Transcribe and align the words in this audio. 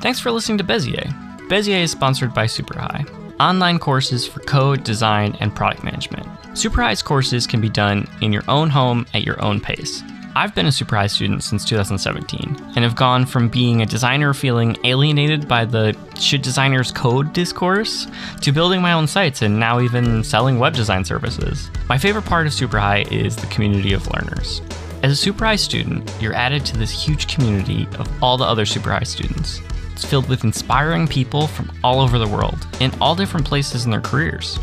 Thanks 0.00 0.20
for 0.20 0.30
listening 0.30 0.58
to 0.58 0.64
Bezier. 0.64 1.12
Bezier 1.48 1.82
is 1.82 1.90
sponsored 1.90 2.32
by 2.32 2.44
SuperHi, 2.44 3.34
online 3.40 3.80
courses 3.80 4.28
for 4.28 4.38
code, 4.40 4.84
design, 4.84 5.36
and 5.40 5.52
product 5.52 5.82
management. 5.82 6.24
SuperHi's 6.52 7.02
courses 7.02 7.48
can 7.48 7.60
be 7.60 7.68
done 7.68 8.06
in 8.20 8.32
your 8.32 8.44
own 8.46 8.70
home 8.70 9.06
at 9.12 9.24
your 9.24 9.42
own 9.42 9.60
pace. 9.60 10.04
I've 10.36 10.54
been 10.54 10.66
a 10.66 10.70
SuperHi 10.70 11.10
student 11.10 11.42
since 11.42 11.64
2017 11.64 12.56
and 12.76 12.84
have 12.84 12.94
gone 12.94 13.26
from 13.26 13.48
being 13.48 13.82
a 13.82 13.86
designer 13.86 14.32
feeling 14.34 14.76
alienated 14.84 15.48
by 15.48 15.64
the 15.64 15.96
should 16.16 16.42
designers 16.42 16.92
code 16.92 17.32
discourse 17.32 18.06
to 18.42 18.52
building 18.52 18.80
my 18.80 18.92
own 18.92 19.08
sites 19.08 19.42
and 19.42 19.58
now 19.58 19.80
even 19.80 20.22
selling 20.22 20.60
web 20.60 20.74
design 20.74 21.04
services. 21.04 21.72
My 21.88 21.98
favorite 21.98 22.24
part 22.24 22.46
of 22.46 22.52
SuperHi 22.52 23.10
is 23.10 23.34
the 23.34 23.48
community 23.48 23.94
of 23.94 24.06
learners. 24.12 24.62
As 25.02 25.26
a 25.26 25.30
SuperHi 25.30 25.58
student, 25.58 26.08
you're 26.20 26.34
added 26.34 26.64
to 26.66 26.76
this 26.76 26.92
huge 26.92 27.26
community 27.26 27.88
of 27.98 28.08
all 28.22 28.36
the 28.36 28.44
other 28.44 28.64
SuperHi 28.64 29.04
students. 29.04 29.60
It's 29.98 30.06
filled 30.06 30.28
with 30.28 30.44
inspiring 30.44 31.08
people 31.08 31.48
from 31.48 31.72
all 31.82 31.98
over 31.98 32.20
the 32.20 32.28
world 32.28 32.68
in 32.78 32.92
all 33.00 33.16
different 33.16 33.44
places 33.44 33.84
in 33.84 33.90
their 33.90 34.00
careers. 34.00 34.56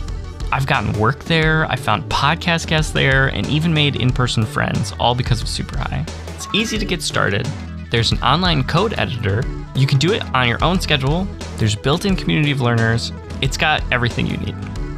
I've 0.50 0.66
gotten 0.66 0.98
work 0.98 1.26
there, 1.26 1.70
I 1.70 1.76
found 1.76 2.10
podcast 2.10 2.68
guests 2.68 2.94
there, 2.94 3.28
and 3.28 3.46
even 3.48 3.74
made 3.74 3.98
in 3.98 4.14
person 4.14 4.46
friends, 4.46 4.94
all 4.98 5.14
because 5.14 5.42
of 5.42 5.50
SuperHi. 5.50 6.10
It's 6.34 6.48
easy 6.54 6.78
to 6.78 6.86
get 6.86 7.02
started. 7.02 7.46
There's 7.92 8.14
an 8.14 8.20
online 8.20 8.64
code 8.64 8.98
editor. 8.98 9.44
You 9.76 9.86
can 9.86 10.00
do 10.00 10.14
it 10.14 10.24
on 10.34 10.48
your 10.48 10.64
own 10.64 10.80
schedule. 10.80 11.28
There's 11.58 11.76
built 11.76 12.06
in 12.06 12.16
community 12.16 12.52
of 12.52 12.62
learners. 12.62 13.12
It's 13.42 13.58
got 13.58 13.84
everything 13.92 14.28
you 14.28 14.38
need. 14.38 14.56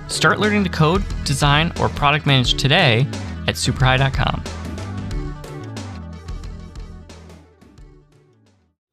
Start 0.07 0.39
learning 0.39 0.65
to 0.65 0.69
code, 0.69 1.03
design, 1.23 1.73
or 1.79 1.89
product 1.89 2.27
manage 2.27 2.61
today 2.61 3.07
at 3.47 3.55
superhi.com. 3.55 4.43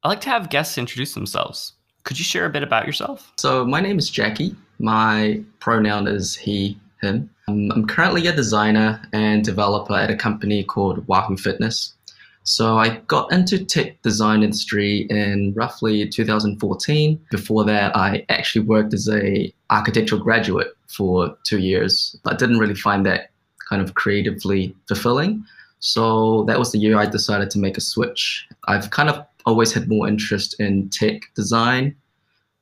I 0.05 0.07
like 0.07 0.21
to 0.21 0.29
have 0.29 0.51
guests 0.51 0.77
introduce 0.77 1.15
themselves. 1.15 1.73
Could 2.03 2.19
you 2.19 2.23
share 2.23 2.45
a 2.45 2.49
bit 2.51 2.61
about 2.61 2.85
yourself? 2.85 3.33
So, 3.37 3.65
my 3.65 3.81
name 3.81 3.97
is 3.97 4.07
Jackie. 4.07 4.55
My 4.77 5.41
pronoun 5.59 6.05
is 6.07 6.35
he, 6.35 6.77
him. 7.01 7.27
Um, 7.47 7.71
I'm 7.71 7.87
currently 7.87 8.27
a 8.27 8.31
designer 8.31 9.01
and 9.13 9.43
developer 9.43 9.95
at 9.95 10.11
a 10.11 10.15
company 10.15 10.63
called 10.63 11.07
Wahoo 11.07 11.37
Fitness. 11.37 11.95
So 12.43 12.77
I 12.77 12.97
got 13.07 13.33
into 13.33 13.65
tech 13.65 13.99
design 14.03 14.43
industry 14.43 15.07
in 15.09 15.55
roughly 15.55 16.07
2014. 16.07 17.25
Before 17.31 17.63
that, 17.63 17.97
I 17.97 18.27
actually 18.29 18.63
worked 18.63 18.93
as 18.93 19.09
a 19.09 19.51
architectural 19.71 20.21
graduate 20.21 20.67
for 20.87 21.35
two 21.45 21.57
years, 21.57 22.15
but 22.23 22.37
didn't 22.37 22.59
really 22.59 22.75
find 22.75 23.07
that 23.07 23.31
kind 23.67 23.81
of 23.81 23.95
creatively 23.95 24.75
fulfilling. 24.87 25.43
So 25.79 26.43
that 26.43 26.59
was 26.59 26.71
the 26.71 26.77
year 26.77 26.95
I 26.95 27.07
decided 27.07 27.49
to 27.49 27.59
make 27.59 27.75
a 27.75 27.81
switch. 27.81 28.47
I've 28.67 28.91
kind 28.91 29.09
of 29.09 29.25
always 29.45 29.73
had 29.73 29.87
more 29.87 30.07
interest 30.07 30.59
in 30.59 30.89
tech 30.89 31.21
design 31.35 31.95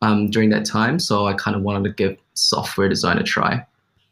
um, 0.02 0.30
during 0.30 0.50
that 0.50 0.66
time. 0.66 1.00
So 1.00 1.28
I 1.28 1.34
kind 1.34 1.56
of 1.56 1.64
wanted 1.64 1.84
to 1.86 1.94
give 1.94 2.17
software 2.34 2.90
design 2.90 3.17
a 3.17 3.23
try. 3.23 3.66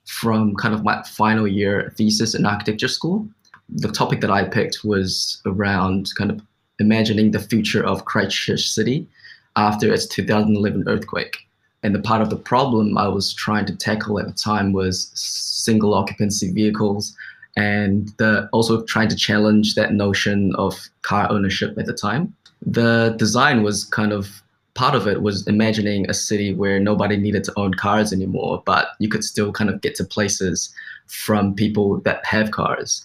From 0.06 0.56
kind 0.56 0.74
of 0.74 0.84
my 0.84 1.04
final 1.04 1.48
year 1.48 1.94
thesis 1.96 2.34
in 2.34 2.46
architecture 2.46 2.88
school, 2.88 3.28
the 3.70 3.92
topic 3.92 4.22
that 4.22 4.32
I 4.32 4.46
picked 4.46 4.84
was 4.84 5.42
around 5.46 6.10
kind 6.18 6.32
of 6.32 6.42
imagining 6.80 7.32
the 7.32 7.40
future 7.40 7.86
of 7.86 8.06
Christchurch 8.06 8.68
City 8.68 9.08
after 9.56 9.92
its 9.94 10.08
2011 10.08 10.86
earthquake. 10.88 11.38
And 11.84 11.96
the 11.96 12.00
part 12.00 12.22
of 12.22 12.30
the 12.30 12.38
problem 12.38 12.98
I 12.98 13.08
was 13.08 13.34
trying 13.34 13.66
to 13.66 13.76
tackle 13.76 14.20
at 14.20 14.28
the 14.28 14.34
time 14.34 14.72
was 14.74 15.12
single 15.14 15.94
occupancy 15.94 16.52
vehicles 16.52 17.16
and 17.56 18.10
the, 18.18 18.48
also 18.54 18.84
trying 18.84 19.10
to 19.10 19.16
challenge 19.16 19.76
that 19.76 19.94
notion 19.94 20.54
of 20.56 20.80
car 21.02 21.30
ownership 21.32 21.78
at 21.78 21.86
the 21.86 21.94
time. 21.94 22.34
The 22.62 23.16
design 23.18 23.64
was 23.64 23.86
kind 23.86 24.12
of 24.12 24.42
part 24.74 24.96
of 24.96 25.08
it 25.08 25.22
was 25.22 25.46
imagining 25.48 26.10
a 26.10 26.14
city 26.14 26.54
where 26.54 26.80
nobody 26.80 27.18
needed 27.18 27.44
to 27.46 27.54
own 27.58 27.74
cars 27.74 28.14
anymore, 28.14 28.64
but 28.66 28.90
you 29.00 29.10
could 29.10 29.24
still 29.24 29.52
kind 29.52 29.70
of 29.70 29.82
get 29.82 29.96
to 29.96 30.06
places 30.06 30.74
from 31.08 31.54
people 31.56 32.00
that 32.02 32.26
have 32.26 32.52
cars. 32.52 33.04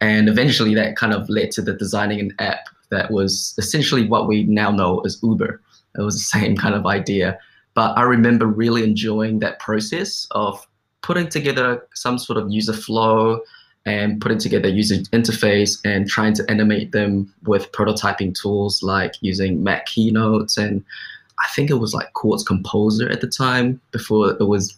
And 0.00 0.28
eventually 0.28 0.74
that 0.74 0.96
kind 0.96 1.12
of 1.12 1.28
led 1.28 1.50
to 1.52 1.62
the 1.62 1.72
designing 1.72 2.20
an 2.20 2.34
app 2.38 2.68
that 2.90 3.10
was 3.10 3.54
essentially 3.58 4.06
what 4.06 4.28
we 4.28 4.44
now 4.44 4.70
know 4.70 5.00
as 5.00 5.18
Uber. 5.22 5.60
It 5.98 6.02
was 6.02 6.16
the 6.16 6.38
same 6.38 6.56
kind 6.56 6.74
of 6.74 6.86
idea. 6.86 7.38
But 7.74 7.96
I 7.96 8.02
remember 8.02 8.46
really 8.46 8.84
enjoying 8.84 9.38
that 9.38 9.60
process 9.60 10.26
of 10.32 10.66
putting 11.02 11.28
together 11.28 11.86
some 11.94 12.18
sort 12.18 12.38
of 12.38 12.50
user 12.50 12.72
flow 12.72 13.40
and 13.88 14.20
putting 14.20 14.38
together 14.38 14.68
user 14.68 14.96
interface 15.12 15.78
and 15.84 16.08
trying 16.08 16.34
to 16.34 16.44
animate 16.48 16.92
them 16.92 17.32
with 17.44 17.72
prototyping 17.72 18.38
tools 18.38 18.82
like 18.82 19.14
using 19.20 19.62
Mac 19.62 19.86
Keynotes 19.86 20.58
and 20.58 20.84
I 21.40 21.48
think 21.54 21.70
it 21.70 21.74
was 21.74 21.94
like 21.94 22.12
Quartz 22.14 22.42
Composer 22.42 23.08
at 23.08 23.20
the 23.20 23.28
time 23.28 23.80
before 23.92 24.30
it 24.30 24.44
was 24.44 24.76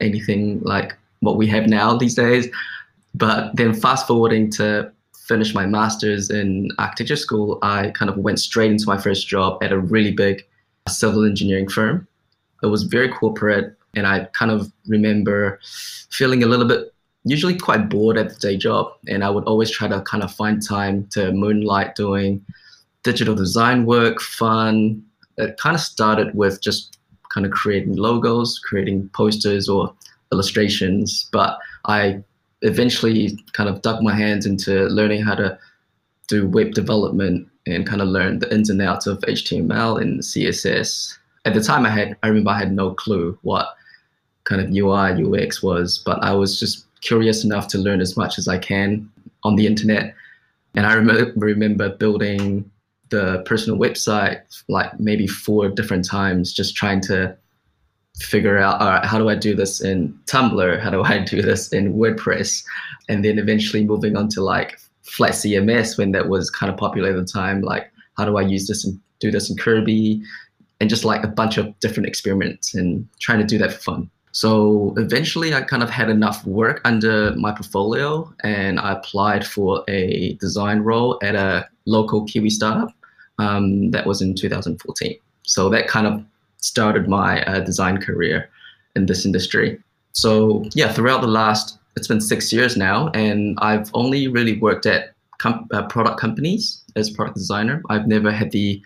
anything 0.00 0.60
like 0.62 0.96
what 1.20 1.36
we 1.36 1.46
have 1.46 1.66
now 1.66 1.96
these 1.96 2.14
days. 2.14 2.48
But 3.14 3.54
then 3.56 3.72
fast 3.72 4.06
forwarding 4.06 4.50
to 4.52 4.90
finish 5.26 5.54
my 5.54 5.66
master's 5.66 6.30
in 6.30 6.70
architecture 6.78 7.16
school, 7.16 7.58
I 7.62 7.90
kind 7.90 8.10
of 8.10 8.16
went 8.18 8.40
straight 8.40 8.70
into 8.70 8.86
my 8.86 8.98
first 8.98 9.26
job 9.28 9.62
at 9.62 9.72
a 9.72 9.78
really 9.78 10.12
big 10.12 10.44
civil 10.88 11.24
engineering 11.24 11.68
firm. 11.68 12.06
It 12.62 12.66
was 12.66 12.82
very 12.84 13.08
corporate, 13.08 13.76
and 13.94 14.06
I 14.06 14.24
kind 14.32 14.50
of 14.50 14.70
remember 14.86 15.58
feeling 16.10 16.42
a 16.42 16.46
little 16.46 16.66
bit 16.66 16.92
usually 17.26 17.56
quite 17.56 17.88
bored 17.88 18.16
at 18.16 18.28
the 18.28 18.36
day 18.36 18.56
job. 18.56 18.92
And 19.08 19.24
I 19.24 19.30
would 19.30 19.44
always 19.44 19.70
try 19.70 19.88
to 19.88 20.00
kind 20.02 20.22
of 20.22 20.32
find 20.32 20.62
time 20.66 21.06
to 21.10 21.32
moonlight 21.32 21.96
doing 21.96 22.44
digital 23.02 23.34
design 23.34 23.84
work, 23.84 24.20
fun. 24.20 25.02
It 25.36 25.58
kind 25.58 25.74
of 25.74 25.80
started 25.80 26.34
with 26.34 26.62
just 26.62 26.98
kind 27.28 27.44
of 27.44 27.52
creating 27.52 27.96
logos, 27.96 28.58
creating 28.60 29.10
posters 29.12 29.68
or 29.68 29.92
illustrations. 30.32 31.28
But 31.32 31.58
I 31.86 32.22
eventually 32.62 33.38
kind 33.52 33.68
of 33.68 33.82
dug 33.82 34.02
my 34.02 34.14
hands 34.14 34.46
into 34.46 34.84
learning 34.86 35.22
how 35.22 35.34
to 35.34 35.58
do 36.28 36.48
web 36.48 36.72
development 36.72 37.48
and 37.66 37.86
kind 37.86 38.00
of 38.00 38.08
learn 38.08 38.38
the 38.38 38.52
ins 38.54 38.70
and 38.70 38.80
outs 38.80 39.06
of 39.06 39.18
HTML 39.20 40.00
and 40.00 40.20
CSS. 40.20 41.18
At 41.44 41.54
the 41.54 41.60
time, 41.60 41.84
I 41.84 41.90
had 41.90 42.16
I 42.22 42.28
remember 42.28 42.50
I 42.50 42.58
had 42.58 42.72
no 42.72 42.94
clue 42.94 43.36
what 43.42 43.74
kind 44.44 44.60
of 44.60 44.70
UI 44.70 45.22
UX 45.24 45.62
was, 45.62 45.98
but 45.98 46.22
I 46.22 46.32
was 46.32 46.58
just 46.58 46.85
curious 47.06 47.44
enough 47.44 47.68
to 47.68 47.78
learn 47.78 48.00
as 48.00 48.16
much 48.16 48.38
as 48.38 48.48
I 48.48 48.58
can 48.58 49.08
on 49.44 49.56
the 49.56 49.66
internet. 49.66 50.14
And 50.74 50.86
I 50.86 50.94
rem- 50.94 51.32
remember 51.36 51.88
building 51.90 52.70
the 53.10 53.42
personal 53.46 53.78
website 53.78 54.40
like 54.68 54.98
maybe 54.98 55.26
four 55.26 55.68
different 55.68 56.04
times, 56.04 56.52
just 56.52 56.74
trying 56.74 57.00
to 57.02 57.36
figure 58.18 58.58
out, 58.58 58.80
all 58.80 58.88
right, 58.88 59.04
how 59.04 59.18
do 59.18 59.28
I 59.28 59.34
do 59.36 59.54
this 59.54 59.80
in 59.80 60.18
Tumblr? 60.26 60.80
How 60.80 60.90
do 60.90 61.02
I 61.04 61.18
do 61.32 61.42
this 61.42 61.72
in 61.72 61.94
WordPress? 61.94 62.64
And 63.08 63.24
then 63.24 63.38
eventually 63.38 63.84
moving 63.84 64.16
on 64.16 64.28
to 64.30 64.42
like 64.42 64.78
Flat 65.02 65.32
CMS 65.32 65.96
when 65.96 66.12
that 66.12 66.28
was 66.28 66.50
kind 66.50 66.72
of 66.72 66.78
popular 66.78 67.10
at 67.10 67.16
the 67.16 67.24
time. 67.24 67.62
Like, 67.62 67.90
how 68.16 68.24
do 68.24 68.36
I 68.36 68.42
use 68.42 68.66
this 68.66 68.84
and 68.84 68.98
do 69.20 69.30
this 69.30 69.48
in 69.48 69.56
Kirby? 69.56 70.20
And 70.80 70.90
just 70.90 71.04
like 71.04 71.22
a 71.22 71.28
bunch 71.28 71.56
of 71.56 71.78
different 71.80 72.06
experiments 72.06 72.74
and 72.74 73.08
trying 73.20 73.38
to 73.38 73.46
do 73.46 73.56
that 73.58 73.72
for 73.72 73.80
fun. 73.80 74.10
So 74.36 74.92
eventually, 74.98 75.54
I 75.54 75.62
kind 75.62 75.82
of 75.82 75.88
had 75.88 76.10
enough 76.10 76.44
work 76.44 76.82
under 76.84 77.34
my 77.36 77.52
portfolio, 77.52 78.30
and 78.44 78.78
I 78.78 78.92
applied 78.92 79.46
for 79.46 79.82
a 79.88 80.34
design 80.34 80.80
role 80.80 81.18
at 81.22 81.34
a 81.34 81.66
local 81.86 82.22
Kiwi 82.26 82.50
startup. 82.50 82.90
Um, 83.38 83.92
that 83.92 84.04
was 84.06 84.20
in 84.20 84.34
2014. 84.34 85.16
So 85.44 85.70
that 85.70 85.88
kind 85.88 86.06
of 86.06 86.22
started 86.58 87.08
my 87.08 87.42
uh, 87.44 87.60
design 87.60 87.96
career 87.96 88.50
in 88.94 89.06
this 89.06 89.24
industry. 89.24 89.82
So 90.12 90.66
yeah, 90.74 90.92
throughout 90.92 91.22
the 91.22 91.28
last, 91.28 91.78
it's 91.96 92.08
been 92.08 92.20
six 92.20 92.52
years 92.52 92.76
now, 92.76 93.08
and 93.14 93.58
I've 93.62 93.90
only 93.94 94.28
really 94.28 94.58
worked 94.58 94.84
at 94.84 95.14
com- 95.38 95.66
uh, 95.72 95.86
product 95.86 96.20
companies 96.20 96.82
as 96.94 97.08
product 97.08 97.38
designer. 97.38 97.82
I've 97.88 98.06
never 98.06 98.30
had 98.30 98.50
the 98.50 98.82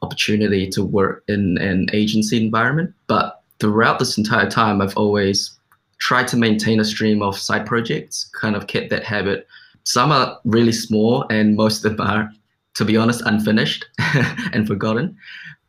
opportunity 0.00 0.68
to 0.70 0.84
work 0.84 1.24
in 1.26 1.58
an 1.58 1.88
agency 1.92 2.36
environment, 2.36 2.94
but 3.08 3.41
throughout 3.62 4.00
this 4.00 4.18
entire 4.18 4.50
time, 4.50 4.82
I've 4.82 4.96
always 4.96 5.56
tried 5.98 6.26
to 6.28 6.36
maintain 6.36 6.80
a 6.80 6.84
stream 6.84 7.22
of 7.22 7.38
side 7.38 7.64
projects, 7.64 8.28
kind 8.38 8.56
of 8.56 8.66
kept 8.66 8.90
that 8.90 9.04
habit. 9.04 9.46
Some 9.84 10.10
are 10.10 10.40
really 10.44 10.72
small, 10.72 11.24
and 11.30 11.54
most 11.54 11.84
of 11.84 11.96
them 11.96 12.04
are, 12.04 12.28
to 12.74 12.84
be 12.84 12.96
honest, 12.96 13.22
unfinished 13.24 13.86
and 14.52 14.66
forgotten. 14.66 15.16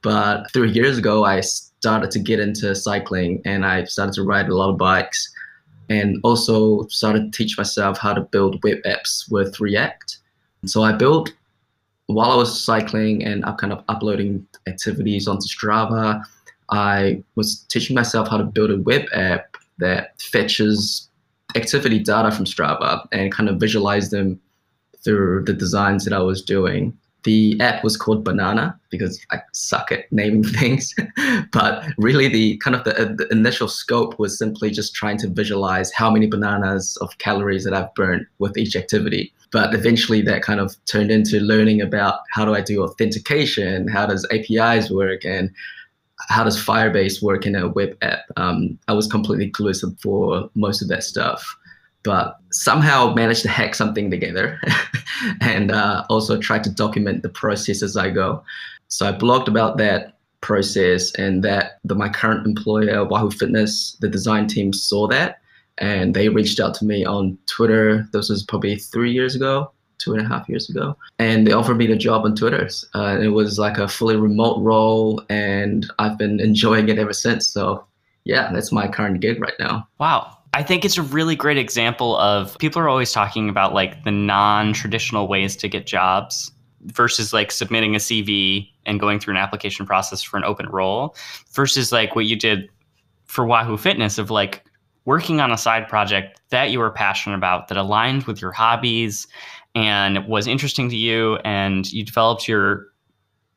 But 0.02 0.52
three 0.52 0.72
years 0.72 0.98
ago, 0.98 1.24
I 1.24 1.42
started 1.42 2.10
to 2.12 2.20
get 2.20 2.40
into 2.40 2.74
cycling 2.74 3.44
and 3.46 3.64
I 3.64 3.84
started 3.84 4.16
to 4.16 4.24
ride 4.24 4.50
a 4.50 4.56
lot 4.56 4.72
of 4.72 4.78
bikes 4.78 5.32
and 5.90 6.20
also 6.24 6.88
started 6.88 7.32
to 7.32 7.38
teach 7.38 7.58
myself 7.60 8.00
how 8.00 8.14
to 8.14 8.22
build 8.22 8.62
web 8.64 8.80
apps 8.88 9.32
with 9.32 9.60
React. 9.60 10.18
So 10.66 10.82
I 10.82 10.94
built 10.94 11.32
while 12.08 12.32
I 12.32 12.36
was 12.36 12.60
cycling 12.60 13.24
and 13.24 13.46
I'm 13.46 13.56
kind 13.58 13.72
of 13.72 13.84
uploading 13.88 14.48
activities 14.68 15.28
onto 15.28 15.46
Strava. 15.46 16.24
I 16.74 17.24
was 17.36 17.60
teaching 17.70 17.96
myself 17.96 18.28
how 18.28 18.38
to 18.38 18.44
build 18.44 18.72
a 18.72 18.78
web 18.78 19.06
app 19.14 19.58
that 19.78 20.20
fetches 20.20 21.08
activity 21.56 22.00
data 22.00 22.32
from 22.32 22.46
Strava 22.46 23.08
and 23.12 23.32
kind 23.32 23.48
of 23.48 23.60
visualize 23.60 24.10
them 24.10 24.40
through 25.04 25.44
the 25.46 25.54
designs 25.54 26.04
that 26.06 26.14
I 26.14 26.20
was 26.20 26.42
doing. 26.42 26.98
the 27.26 27.58
app 27.62 27.86
was 27.86 27.96
called 27.96 28.22
Banana 28.26 28.78
because 28.90 29.18
I 29.32 29.38
suck 29.54 29.94
at 29.94 30.12
naming 30.12 30.44
things. 30.60 30.94
but 31.54 31.86
really, 31.98 32.28
the 32.28 32.58
kind 32.58 32.76
of 32.76 32.84
the, 32.84 32.94
uh, 33.02 33.14
the, 33.16 33.28
initial 33.32 33.70
scope 33.70 34.20
was 34.20 34.38
simply 34.38 34.70
just 34.72 34.94
trying 34.94 35.18
to 35.20 35.30
visualize 35.30 35.94
how 35.94 36.12
many 36.12 36.28
bananas 36.28 36.98
of 37.00 37.18
calories 37.20 37.64
that 37.64 37.74
I've 37.74 37.94
burnt 37.94 38.28
with 38.40 38.58
each 38.58 38.76
activity. 38.76 39.34
But 39.52 39.74
eventually, 39.74 40.22
that 40.24 40.42
kind 40.42 40.60
of 40.60 40.76
turned 40.84 41.12
into 41.12 41.40
learning 41.40 41.80
about 41.82 42.16
how 42.32 42.44
do 42.44 42.56
I 42.56 42.62
do 42.62 42.84
authentication, 42.84 43.88
how 43.88 44.06
does 44.06 44.28
APIs 44.30 44.90
work, 44.92 45.24
and 45.24 45.50
how 46.30 46.44
does 46.44 46.58
Firebase 46.58 47.22
work 47.22 47.46
in 47.46 47.56
a 47.56 47.68
web 47.68 47.98
app. 48.02 48.22
Um, 48.38 48.78
I 48.88 48.94
was 48.94 49.08
completely 49.08 49.52
clueless 49.52 49.84
for 50.02 50.50
most 50.56 50.82
of 50.82 50.88
that 50.90 51.04
stuff 51.04 51.58
but 52.04 52.38
somehow 52.52 53.14
managed 53.14 53.42
to 53.44 53.50
hack 53.50 53.74
something 53.74 54.12
together 54.12 54.60
and 55.42 55.72
uh, 55.72 56.06
also 56.10 56.38
try 56.38 56.60
to 56.60 56.70
document 56.70 57.24
the 57.24 57.30
process 57.30 57.82
as 57.82 57.98
I 57.98 58.10
go. 58.10 58.44
So 58.90 59.08
I 59.08 59.14
blogged 59.14 59.48
about 59.48 59.78
that 59.78 60.18
process 60.42 61.14
and 61.16 61.44
that 61.44 61.80
the, 61.86 61.96
my 61.96 62.10
current 62.10 62.46
employer, 62.46 63.06
Wahoo 63.06 63.32
Fitness, 63.32 63.98
the 64.02 64.10
design 64.10 64.48
team 64.48 64.74
saw 64.74 65.08
that 65.08 65.40
and 65.80 66.14
they 66.14 66.30
reached 66.30 66.60
out 66.60 66.76
to 66.76 66.86
me 66.86 67.06
on 67.06 67.38
Twitter. 67.48 68.08
This 68.12 68.30
was 68.30 68.44
probably 68.44 68.76
three 68.76 69.12
years 69.12 69.36
ago, 69.36 69.72
two 70.04 70.14
and 70.14 70.22
a 70.22 70.28
half 70.28 70.48
years 70.50 70.70
ago. 70.70 70.98
And 71.20 71.48
they 71.48 71.54
offered 71.54 71.78
me 71.78 71.88
the 71.88 71.96
job 71.96 72.26
on 72.26 72.36
Twitter. 72.36 72.70
Uh, 72.94 73.20
it 73.22 73.30
was 73.30 73.58
like 73.58 73.78
a 73.78 73.88
fully 73.88 74.16
remote 74.16 74.62
role 74.62 75.24
and 75.30 75.90
I've 76.00 76.18
been 76.18 76.40
enjoying 76.40 76.90
it 76.90 77.00
ever 77.00 77.14
since. 77.14 77.48
So 77.48 77.86
yeah, 78.26 78.52
that's 78.52 78.72
my 78.72 78.88
current 78.88 79.20
gig 79.20 79.42
right 79.42 79.54
now. 79.60 79.88
Wow. 80.00 80.38
I 80.54 80.62
think 80.62 80.86
it's 80.86 80.98
a 80.98 81.02
really 81.02 81.36
great 81.36 81.58
example 81.58 82.18
of 82.18 82.58
people 82.60 82.82
are 82.82 82.90
always 82.90 83.12
talking 83.12 83.50
about 83.50 83.74
like 83.74 84.04
the 84.04 84.12
non-traditional 84.12 85.28
ways 85.28 85.56
to 85.58 85.68
get 85.68 85.88
jobs 85.88 86.52
versus 86.86 87.34
like 87.34 87.52
submitting 87.52 87.96
a 87.96 88.00
CV 88.00 88.70
and 88.86 89.00
going 89.00 89.20
through 89.20 89.34
an 89.34 89.38
application 89.38 89.86
process 89.86 90.22
for 90.22 90.38
an 90.38 90.44
open 90.44 90.68
role 90.70 91.16
versus 91.54 91.92
like 91.92 92.16
what 92.16 92.26
you 92.26 92.36
did 92.36 92.70
for 93.26 93.46
Wahoo 93.46 93.78
Fitness 93.78 94.18
of 94.18 94.30
like 94.30 94.64
working 95.06 95.40
on 95.40 95.52
a 95.52 95.58
side 95.58 95.88
project 95.88 96.40
that 96.50 96.72
you 96.72 96.80
were 96.80 96.92
passionate 96.92 97.36
about 97.36 97.68
that 97.68 97.78
aligned 97.78 98.24
with 98.24 98.42
your 98.42 98.52
hobbies 98.52 99.28
and 99.76 100.28
was 100.28 100.48
interesting 100.48 100.90
to 100.90 100.96
you 100.96 101.38
and 101.38 101.92
you 101.92 102.04
developed 102.04 102.48
your 102.48 102.88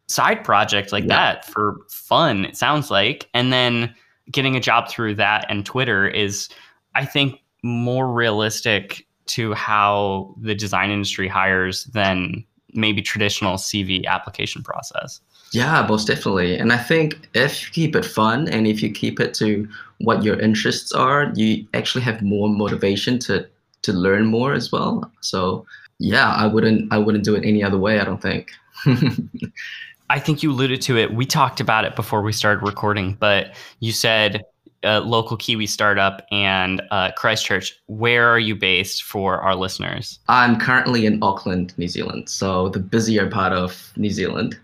side 0.08 0.44
project 0.44 0.92
like 0.92 1.04
yeah. 1.04 1.32
that 1.32 1.44
for 1.44 1.78
fun 1.88 2.44
it 2.44 2.56
sounds 2.56 2.90
like 2.90 3.28
and 3.34 3.52
then 3.52 3.92
getting 4.30 4.56
a 4.56 4.60
job 4.60 4.88
through 4.88 5.14
that 5.14 5.44
and 5.48 5.66
Twitter 5.66 6.06
is 6.08 6.48
I 6.96 7.04
think, 7.04 7.42
more 7.62 8.10
realistic 8.10 9.06
to 9.26 9.52
how 9.52 10.34
the 10.40 10.54
design 10.54 10.90
industry 10.90 11.28
hires 11.28 11.84
than 11.84 12.44
maybe 12.72 13.02
traditional 13.02 13.56
CV 13.56 14.04
application 14.06 14.62
process. 14.62 15.20
Yeah, 15.52 15.86
most 15.88 16.06
definitely. 16.06 16.56
And 16.58 16.72
I 16.72 16.78
think 16.78 17.28
if 17.34 17.62
you 17.62 17.72
keep 17.72 17.94
it 17.94 18.04
fun 18.04 18.48
and 18.48 18.66
if 18.66 18.82
you 18.82 18.90
keep 18.90 19.20
it 19.20 19.34
to 19.34 19.68
what 19.98 20.22
your 20.22 20.38
interests 20.40 20.92
are, 20.92 21.32
you 21.34 21.66
actually 21.74 22.02
have 22.02 22.22
more 22.22 22.48
motivation 22.48 23.18
to 23.20 23.46
to 23.82 23.92
learn 23.92 24.26
more 24.26 24.52
as 24.52 24.72
well. 24.72 25.10
So 25.20 25.64
yeah, 25.98 26.32
I 26.32 26.46
wouldn't 26.46 26.92
I 26.92 26.98
wouldn't 26.98 27.24
do 27.24 27.34
it 27.34 27.44
any 27.44 27.62
other 27.62 27.78
way, 27.78 28.00
I 28.00 28.04
don't 28.04 28.22
think. 28.22 28.50
I 30.10 30.20
think 30.20 30.42
you 30.42 30.52
alluded 30.52 30.80
to 30.82 30.96
it. 30.96 31.12
We 31.12 31.26
talked 31.26 31.60
about 31.60 31.84
it 31.84 31.96
before 31.96 32.22
we 32.22 32.32
started 32.32 32.64
recording, 32.64 33.14
but 33.18 33.54
you 33.80 33.90
said 33.90 34.44
a 34.84 35.00
local 35.00 35.36
Kiwi 35.36 35.66
startup 35.66 36.24
and 36.30 36.80
uh, 36.90 37.10
Christchurch. 37.12 37.76
Where 37.86 38.28
are 38.28 38.38
you 38.38 38.54
based 38.54 39.02
for 39.02 39.40
our 39.40 39.56
listeners? 39.56 40.20
I'm 40.28 40.60
currently 40.60 41.06
in 41.06 41.18
Auckland, 41.22 41.76
New 41.76 41.88
Zealand, 41.88 42.28
so 42.28 42.68
the 42.68 42.78
busier 42.78 43.28
part 43.28 43.52
of 43.52 43.92
New 43.96 44.10
Zealand. 44.10 44.56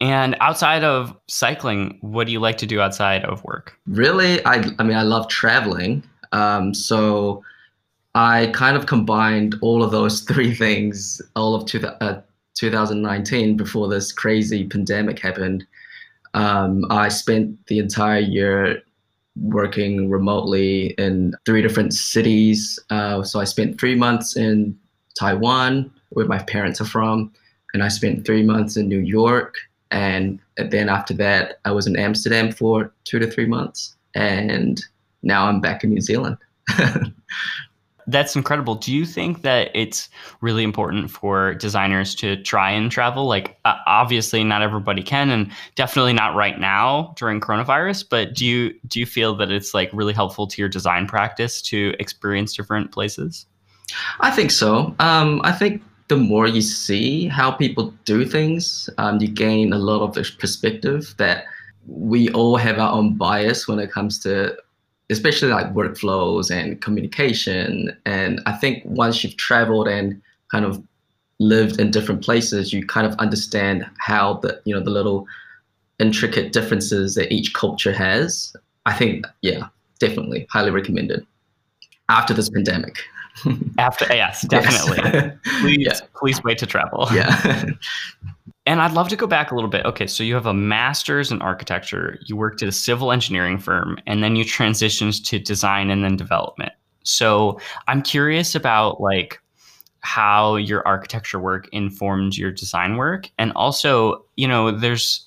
And 0.00 0.36
outside 0.40 0.84
of 0.84 1.14
cycling, 1.26 1.98
what 2.00 2.26
do 2.26 2.32
you 2.32 2.40
like 2.40 2.58
to 2.58 2.66
do 2.66 2.80
outside 2.80 3.24
of 3.24 3.42
work? 3.44 3.78
Really, 3.86 4.44
I, 4.44 4.64
I 4.78 4.82
mean, 4.82 4.96
I 4.96 5.02
love 5.02 5.28
traveling. 5.28 6.02
Um, 6.32 6.74
so 6.74 7.42
I 8.16 8.46
kind 8.54 8.78
of 8.78 8.86
combined 8.86 9.56
all 9.60 9.82
of 9.84 9.90
those 9.90 10.20
three 10.28 10.54
things, 10.54 11.20
all 11.36 11.54
of 11.54 11.66
two, 11.66 11.86
uh, 11.86 12.22
2019 12.54 13.56
before 13.56 13.88
this 13.88 14.10
crazy 14.10 14.66
pandemic 14.66 15.18
happened. 15.18 15.64
Um, 16.32 16.84
I 16.90 17.08
spent 17.10 17.66
the 17.66 17.78
entire 17.78 18.20
year 18.20 18.82
working 19.38 20.08
remotely 20.08 20.94
in 20.96 21.34
three 21.44 21.60
different 21.60 21.92
cities. 21.92 22.78
Uh, 22.88 23.22
so 23.22 23.38
I 23.38 23.44
spent 23.44 23.78
three 23.78 23.94
months 23.94 24.34
in 24.34 24.78
Taiwan, 25.18 25.92
where 26.10 26.26
my 26.26 26.38
parents 26.38 26.80
are 26.80 26.86
from, 26.86 27.32
and 27.74 27.82
I 27.82 27.88
spent 27.88 28.24
three 28.24 28.42
months 28.42 28.78
in 28.78 28.88
New 28.88 29.00
York. 29.00 29.56
And 29.90 30.40
then 30.56 30.88
after 30.88 31.12
that, 31.14 31.58
I 31.66 31.72
was 31.72 31.86
in 31.86 31.96
Amsterdam 31.96 32.50
for 32.50 32.94
two 33.04 33.18
to 33.18 33.30
three 33.30 33.46
months. 33.46 33.94
And 34.14 34.82
now 35.22 35.46
I'm 35.46 35.60
back 35.60 35.84
in 35.84 35.90
New 35.90 36.00
Zealand. 36.00 36.38
that's 38.06 38.36
incredible. 38.36 38.74
Do 38.76 38.94
you 38.94 39.04
think 39.04 39.42
that 39.42 39.70
it's 39.74 40.08
really 40.40 40.62
important 40.62 41.10
for 41.10 41.54
designers 41.54 42.14
to 42.16 42.42
try 42.42 42.70
and 42.70 42.90
travel? 42.90 43.26
Like, 43.26 43.58
uh, 43.64 43.76
obviously, 43.86 44.44
not 44.44 44.62
everybody 44.62 45.02
can, 45.02 45.30
and 45.30 45.50
definitely 45.74 46.12
not 46.12 46.34
right 46.34 46.58
now 46.58 47.14
during 47.16 47.40
coronavirus. 47.40 48.06
But 48.08 48.34
do 48.34 48.46
you 48.46 48.74
do 48.86 49.00
you 49.00 49.06
feel 49.06 49.34
that 49.36 49.50
it's 49.50 49.74
like 49.74 49.90
really 49.92 50.12
helpful 50.12 50.46
to 50.46 50.62
your 50.62 50.68
design 50.68 51.06
practice 51.06 51.60
to 51.62 51.94
experience 51.98 52.54
different 52.54 52.92
places? 52.92 53.46
I 54.20 54.30
think 54.30 54.50
so. 54.50 54.94
Um, 54.98 55.40
I 55.44 55.52
think 55.52 55.82
the 56.08 56.16
more 56.16 56.46
you 56.46 56.62
see 56.62 57.26
how 57.26 57.50
people 57.50 57.92
do 58.04 58.24
things, 58.24 58.88
um, 58.98 59.20
you 59.20 59.28
gain 59.28 59.72
a 59.72 59.78
lot 59.78 60.02
of 60.02 60.14
perspective 60.38 61.14
that 61.18 61.44
we 61.86 62.28
all 62.30 62.56
have 62.56 62.78
our 62.78 62.92
own 62.92 63.16
bias 63.16 63.68
when 63.68 63.78
it 63.78 63.90
comes 63.90 64.18
to 64.20 64.56
especially 65.10 65.50
like 65.50 65.72
workflows 65.72 66.50
and 66.50 66.80
communication. 66.80 67.96
And 68.04 68.40
I 68.46 68.52
think 68.52 68.82
once 68.84 69.22
you've 69.22 69.36
traveled 69.36 69.88
and 69.88 70.20
kind 70.50 70.64
of 70.64 70.82
lived 71.38 71.78
in 71.78 71.90
different 71.90 72.24
places, 72.24 72.72
you 72.72 72.86
kind 72.86 73.06
of 73.06 73.14
understand 73.18 73.86
how 73.98 74.34
the 74.34 74.60
you 74.64 74.74
know 74.74 74.82
the 74.82 74.90
little 74.90 75.26
intricate 75.98 76.52
differences 76.52 77.14
that 77.14 77.32
each 77.32 77.54
culture 77.54 77.92
has. 77.92 78.54
I 78.84 78.94
think, 78.94 79.26
yeah, 79.42 79.68
definitely, 79.98 80.46
highly 80.50 80.70
recommended. 80.70 81.26
After 82.08 82.34
this 82.34 82.48
pandemic. 82.50 82.98
After 83.78 84.06
yes, 84.14 84.46
definitely. 84.48 84.98
Yes. 85.44 85.60
please, 85.60 85.78
yeah. 85.80 86.00
please 86.16 86.44
wait 86.44 86.58
to 86.58 86.66
travel. 86.66 87.08
Yeah. 87.12 87.64
And 88.66 88.82
I'd 88.82 88.92
love 88.92 89.08
to 89.10 89.16
go 89.16 89.28
back 89.28 89.52
a 89.52 89.54
little 89.54 89.70
bit. 89.70 89.84
Okay, 89.86 90.08
so 90.08 90.24
you 90.24 90.34
have 90.34 90.46
a 90.46 90.54
master's 90.54 91.30
in 91.30 91.40
architecture, 91.40 92.18
you 92.26 92.36
worked 92.36 92.62
at 92.62 92.68
a 92.68 92.72
civil 92.72 93.12
engineering 93.12 93.58
firm, 93.58 93.98
and 94.06 94.24
then 94.24 94.34
you 94.34 94.44
transitioned 94.44 95.24
to 95.26 95.38
design 95.38 95.88
and 95.90 96.02
then 96.02 96.16
development. 96.16 96.72
So 97.04 97.60
I'm 97.86 98.02
curious 98.02 98.56
about 98.56 99.00
like 99.00 99.40
how 100.00 100.56
your 100.56 100.86
architecture 100.86 101.38
work 101.38 101.68
informed 101.72 102.36
your 102.36 102.50
design 102.50 102.96
work. 102.96 103.30
And 103.38 103.52
also, 103.52 104.24
you 104.36 104.48
know, 104.48 104.70
there's 104.70 105.22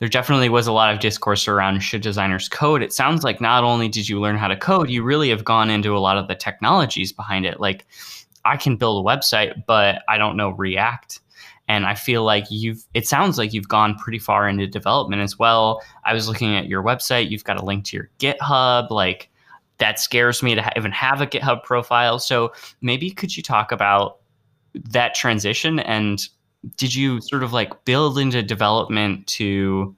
there 0.00 0.08
definitely 0.08 0.48
was 0.48 0.66
a 0.66 0.72
lot 0.72 0.92
of 0.92 1.00
discourse 1.00 1.46
around 1.48 1.80
should 1.80 2.02
designers 2.02 2.48
code. 2.48 2.82
It 2.82 2.92
sounds 2.92 3.22
like 3.22 3.40
not 3.40 3.64
only 3.64 3.88
did 3.88 4.08
you 4.08 4.20
learn 4.20 4.36
how 4.36 4.48
to 4.48 4.56
code, 4.56 4.90
you 4.90 5.02
really 5.02 5.30
have 5.30 5.44
gone 5.44 5.70
into 5.70 5.96
a 5.96 6.00
lot 6.00 6.18
of 6.18 6.28
the 6.28 6.34
technologies 6.34 7.12
behind 7.12 7.46
it. 7.46 7.60
Like 7.60 7.86
I 8.44 8.56
can 8.56 8.76
build 8.76 9.04
a 9.04 9.08
website, 9.08 9.64
but 9.66 10.02
I 10.08 10.18
don't 10.18 10.36
know 10.36 10.50
React 10.50 11.20
and 11.68 11.86
I 11.86 11.94
feel 11.94 12.24
like 12.24 12.44
you've, 12.50 12.84
it 12.94 13.06
sounds 13.06 13.38
like 13.38 13.52
you've 13.52 13.68
gone 13.68 13.96
pretty 13.96 14.18
far 14.18 14.48
into 14.48 14.66
development 14.66 15.22
as 15.22 15.38
well. 15.38 15.82
I 16.04 16.12
was 16.12 16.28
looking 16.28 16.56
at 16.56 16.66
your 16.66 16.82
website, 16.82 17.30
you've 17.30 17.44
got 17.44 17.60
a 17.60 17.64
link 17.64 17.84
to 17.86 17.96
your 17.96 18.10
GitHub. 18.18 18.90
Like 18.90 19.30
that 19.78 19.98
scares 19.98 20.42
me 20.42 20.54
to 20.54 20.72
even 20.76 20.92
have 20.92 21.20
a 21.20 21.26
GitHub 21.26 21.62
profile. 21.62 22.18
So 22.18 22.52
maybe 22.80 23.10
could 23.10 23.36
you 23.36 23.42
talk 23.42 23.72
about 23.72 24.18
that 24.74 25.14
transition 25.14 25.78
and 25.80 26.20
did 26.76 26.94
you 26.94 27.20
sort 27.20 27.42
of 27.42 27.52
like 27.52 27.84
build 27.84 28.18
into 28.18 28.42
development 28.42 29.26
to 29.26 29.94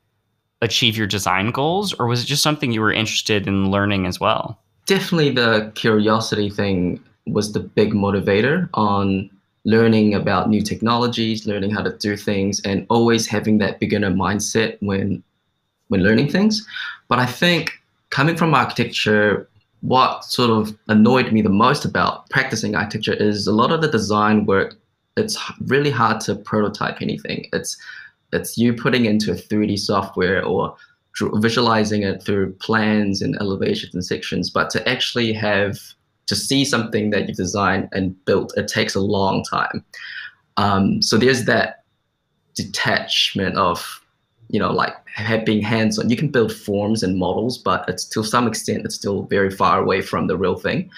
achieve 0.63 0.97
your 0.97 1.07
design 1.07 1.51
goals 1.51 1.93
or 1.95 2.07
was 2.07 2.23
it 2.23 2.27
just 2.27 2.43
something 2.43 2.73
you 2.73 2.81
were 2.81 2.93
interested 2.93 3.47
in 3.47 3.71
learning 3.71 4.07
as 4.07 4.21
well? 4.21 4.61
Definitely 4.87 5.31
the 5.31 5.73
curiosity 5.75 6.49
thing 6.49 7.03
was 7.27 7.53
the 7.53 7.61
big 7.61 7.93
motivator 7.93 8.69
on 8.75 9.31
learning 9.67 10.15
about 10.15 10.49
new 10.49 10.63
technologies, 10.63 11.45
learning 11.45 11.73
how 11.73 11.83
to 11.83 11.95
do 11.99 12.17
things, 12.17 12.61
and 12.61 12.87
always 12.89 13.27
having 13.27 13.59
that 13.59 13.79
beginner 13.81 14.11
mindset 14.11 14.79
when 14.81 15.23
when 15.89 16.03
learning 16.03 16.29
things. 16.31 16.67
But 17.09 17.19
I 17.19 17.27
think 17.27 17.73
coming 18.11 18.37
from 18.37 18.55
architecture, 18.55 19.49
what 19.81 20.25
sort 20.25 20.51
of 20.51 20.77
annoyed 20.89 21.33
me 21.33 21.43
the 21.43 21.49
most 21.49 21.85
about 21.85 22.31
practicing 22.31 22.75
architecture 22.75 23.13
is 23.13 23.47
a 23.47 23.53
lot 23.53 23.73
of 23.73 23.83
the 23.83 23.89
design 23.89 24.47
work. 24.47 24.77
It's 25.17 25.37
really 25.67 25.91
hard 25.91 26.21
to 26.23 26.37
prototype 26.37 27.03
anything. 27.03 27.49
It's 27.53 27.77
it's 28.33 28.57
you 28.57 28.73
putting 28.73 29.05
into 29.05 29.33
a 29.33 29.35
3D 29.35 29.79
software 29.79 30.45
or 30.45 30.77
visualizing 31.35 32.03
it 32.03 32.23
through 32.23 32.53
plans 32.55 33.23
and 33.23 33.37
elevations 33.41 33.95
and 33.95 34.05
sections, 34.05 34.51
but 34.51 34.71
to 34.71 34.89
actually 34.89 35.33
have 35.33 35.79
to 36.27 36.37
see 36.37 36.65
something 36.65 37.11
that 37.11 37.29
you've 37.29 37.37
designed 37.37 37.89
and 37.93 38.25
built, 38.25 38.53
it 38.57 38.69
takes 38.69 38.95
a 38.95 39.01
long 39.01 39.45
time. 39.45 39.85
Um, 40.57 41.03
so 41.03 41.17
there's 41.17 41.45
that 41.45 41.85
detachment 42.55 43.57
of 43.59 44.03
you 44.49 44.59
know 44.59 44.73
like 44.73 44.95
being 45.45 45.63
hands 45.63 45.99
on. 45.99 46.11
You 46.11 46.17
can 46.17 46.29
build 46.29 46.53
forms 46.53 47.03
and 47.03 47.19
models, 47.19 47.59
but 47.59 47.89
it's 47.89 48.05
to 48.07 48.25
some 48.25 48.47
extent 48.47 48.85
it's 48.85 48.95
still 48.95 49.23
very 49.25 49.51
far 49.51 49.81
away 49.81 50.01
from 50.01 50.27
the 50.27 50.37
real 50.37 50.57
thing. 50.57 50.91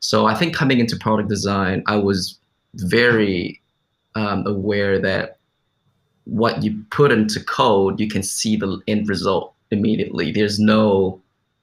So 0.00 0.26
I 0.26 0.34
think 0.34 0.54
coming 0.54 0.78
into 0.78 0.96
product 0.96 1.28
design, 1.28 1.82
I 1.86 1.96
was 1.96 2.38
very 2.74 3.60
um, 4.14 4.46
aware 4.46 4.98
that 5.00 5.38
what 6.24 6.62
you 6.62 6.82
put 6.90 7.12
into 7.12 7.42
code, 7.42 8.00
you 8.00 8.08
can 8.08 8.22
see 8.22 8.56
the 8.56 8.80
end 8.88 9.08
result 9.08 9.54
immediately. 9.70 10.32
There's 10.32 10.58
no 10.58 11.20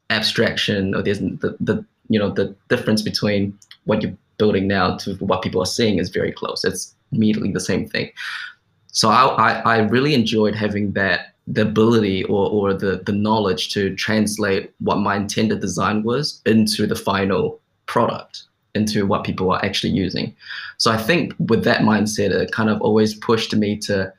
abstraction 0.09 0.95
or 0.95 1.01
there's 1.01 1.19
the, 1.19 1.55
the 1.59 1.85
you 2.13 2.19
know 2.19 2.29
the 2.29 2.55
difference 2.69 3.01
between 3.01 3.57
what 3.85 4.01
you're 4.01 4.17
building 4.37 4.67
now 4.67 4.95
to 4.97 5.15
what 5.15 5.41
people 5.41 5.61
are 5.61 5.73
seeing 5.77 5.99
is 5.99 6.09
very 6.09 6.31
close. 6.31 6.63
It's 6.63 6.95
immediately 7.11 7.51
the 7.51 7.59
same 7.71 7.87
thing. 7.87 8.11
So 8.87 9.09
I, 9.09 9.23
I, 9.47 9.51
I 9.75 9.77
really 9.95 10.13
enjoyed 10.13 10.55
having 10.55 10.91
that 10.93 11.19
the 11.47 11.63
ability 11.63 12.23
or, 12.25 12.49
or 12.49 12.73
the, 12.73 13.01
the 13.05 13.11
knowledge 13.11 13.69
to 13.73 13.93
translate 13.95 14.71
what 14.79 14.97
my 14.97 15.15
intended 15.17 15.59
design 15.59 16.03
was 16.03 16.41
into 16.45 16.87
the 16.87 16.95
final 16.95 17.59
product 17.85 18.43
into 18.75 19.05
what 19.05 19.23
people 19.23 19.51
are 19.51 19.63
actually 19.63 19.93
using. 19.93 20.35
So 20.77 20.91
I 20.91 20.97
think 20.97 21.33
with 21.37 21.63
that 21.65 21.81
mindset, 21.81 22.31
it 22.31 22.51
kind 22.51 22.69
of 22.69 22.81
always 22.81 23.13
pushed 23.15 23.55
me 23.55 23.77
to 23.79 24.13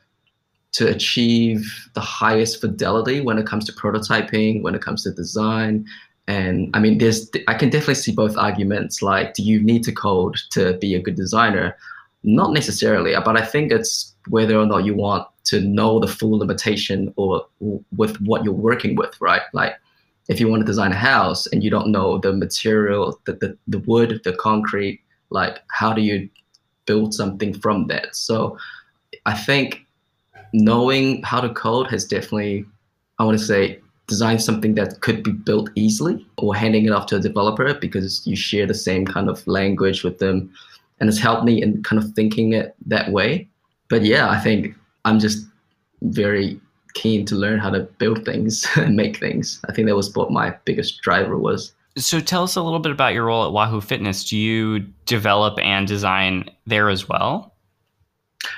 to 0.73 0.89
achieve 0.89 1.89
the 1.95 2.01
highest 2.01 2.61
fidelity 2.61 3.21
when 3.21 3.39
it 3.39 3.47
comes 3.47 3.65
to 3.65 3.73
prototyping, 3.73 4.61
when 4.63 4.75
it 4.75 4.83
comes 4.83 5.05
to 5.05 5.13
design. 5.13 5.87
And 6.27 6.71
I 6.75 6.81
mean, 6.81 6.99
there's 6.99 7.31
I 7.49 7.55
can 7.55 7.71
definitely 7.71 7.97
see 7.97 8.13
both 8.13 8.37
arguments. 8.37 9.03
Like, 9.03 9.35
do 9.35 9.43
you 9.43 9.63
need 9.63 9.85
to 9.85 9.93
code 9.93 10.37
to 10.51 10.75
be 10.79 10.95
a 10.95 11.03
good 11.03 11.17
designer? 11.17 11.77
Not 12.23 12.53
necessarily, 12.53 13.15
but 13.25 13.37
I 13.37 13.45
think 13.45 13.71
it's 13.71 14.15
whether 14.29 14.57
or 14.57 14.65
not 14.65 14.85
you 14.85 14.95
want 14.95 15.29
to 15.45 15.61
know 15.61 16.01
the 16.01 16.09
full 16.09 16.39
limitation 16.39 17.13
or 17.17 17.47
with 17.95 18.19
what 18.23 18.45
you're 18.45 18.55
working 18.55 18.97
with, 18.97 19.21
right? 19.21 19.43
Like, 19.53 19.75
if 20.29 20.41
you 20.41 20.49
want 20.49 20.61
to 20.61 20.67
design 20.67 20.93
a 20.93 20.97
house 20.97 21.47
and 21.47 21.63
you 21.63 21.71
don't 21.71 21.89
know 21.89 22.19
the 22.19 22.33
material, 22.33 23.21
the, 23.27 23.35
the, 23.35 23.59
the 23.69 23.79
wood, 23.81 24.21
the 24.25 24.33
concrete, 24.33 25.03
like 25.31 25.59
how 25.69 25.93
do 25.93 26.01
you 26.01 26.29
build 26.87 27.13
something 27.13 27.53
from 27.53 27.89
that? 27.89 28.17
So 28.17 28.57
I 29.27 29.35
think 29.35 29.87
knowing 30.53 31.23
how 31.23 31.41
to 31.41 31.51
code 31.51 31.91
has 31.91 32.05
definitely, 32.07 32.65
I 33.19 33.25
want 33.25 33.39
to 33.39 33.45
say, 33.45 33.81
designed 34.07 34.43
something 34.43 34.75
that 34.75 35.01
could 35.01 35.23
be 35.23 35.33
built 35.33 35.71
easily 35.75 36.25
or 36.37 36.55
handing 36.55 36.85
it 36.85 36.93
off 36.93 37.07
to 37.07 37.17
a 37.17 37.21
developer 37.21 37.73
because 37.75 38.27
you 38.27 38.37
share 38.37 38.67
the 38.67 38.75
same 38.75 39.07
kind 39.07 39.29
of 39.29 39.47
language 39.47 40.05
with 40.05 40.19
them. 40.19 40.53
And 41.01 41.09
it's 41.09 41.19
helped 41.19 41.45
me 41.45 41.63
in 41.63 41.83
kind 41.83 42.03
of 42.03 42.13
thinking 42.13 42.53
it 42.53 42.75
that 42.87 43.11
way. 43.11 43.49
But 43.89 44.05
yeah, 44.05 44.31
I 44.31 44.39
think 44.41 44.75
I'm 45.05 45.19
just 45.19 45.47
very 46.03 46.61
keen 46.95 47.25
to 47.27 47.35
learn 47.35 47.59
how 47.59 47.71
to 47.71 47.81
build 47.81 48.25
things 48.25 48.67
and 48.77 48.97
make 48.97 49.19
things. 49.19 49.61
I 49.69 49.73
think 49.73 49.89
that 49.89 49.97
was 49.97 50.15
what 50.15 50.31
my 50.31 50.55
biggest 50.65 51.01
driver 51.01 51.39
was. 51.39 51.73
So 51.97 52.19
tell 52.19 52.43
us 52.43 52.57
a 52.57 52.63
little 52.63 52.81
bit 52.81 52.93
about 52.93 53.15
your 53.15 53.27
role 53.27 53.45
at 53.45 53.53
Wahoo 53.53 53.81
Fitness. 53.81 54.25
Do 54.25 54.37
you 54.37 54.81
develop 55.07 55.59
and 55.61 55.87
design 55.87 56.51
there 56.67 56.89
as 56.89 57.09
well? 57.09 57.54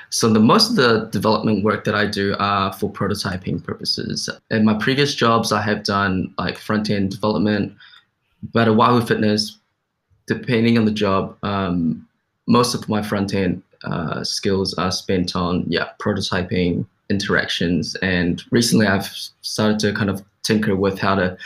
So 0.09 0.31
the 0.31 0.39
most 0.39 0.71
of 0.71 0.75
the 0.75 1.09
development 1.11 1.63
work 1.63 1.83
that 1.85 1.95
I 1.95 2.05
do 2.05 2.35
are 2.39 2.73
for 2.73 2.91
prototyping 2.91 3.63
purposes. 3.63 4.29
In 4.51 4.65
my 4.65 4.73
previous 4.75 5.15
jobs, 5.15 5.51
I 5.51 5.61
have 5.61 5.83
done 5.83 6.33
like 6.37 6.57
front 6.57 6.89
end 6.89 7.11
development, 7.11 7.73
but 8.53 8.67
at 8.67 8.75
Wahoo 8.75 9.01
Fitness, 9.01 9.57
depending 10.25 10.77
on 10.77 10.85
the 10.85 10.91
job, 10.91 11.37
um, 11.43 12.07
most 12.47 12.73
of 12.73 12.87
my 12.89 13.01
front 13.01 13.33
end 13.33 13.63
uh, 13.83 14.23
skills 14.23 14.73
are 14.75 14.91
spent 14.91 15.35
on 15.35 15.65
yeah 15.67 15.89
prototyping, 15.99 16.85
interactions. 17.09 17.95
And 17.95 18.43
recently 18.51 18.87
I've 18.87 19.07
started 19.41 19.79
to 19.79 19.93
kind 19.93 20.09
of 20.09 20.23
tinker 20.43 20.75
with 20.75 20.99
how 20.99 21.15
to 21.15 21.37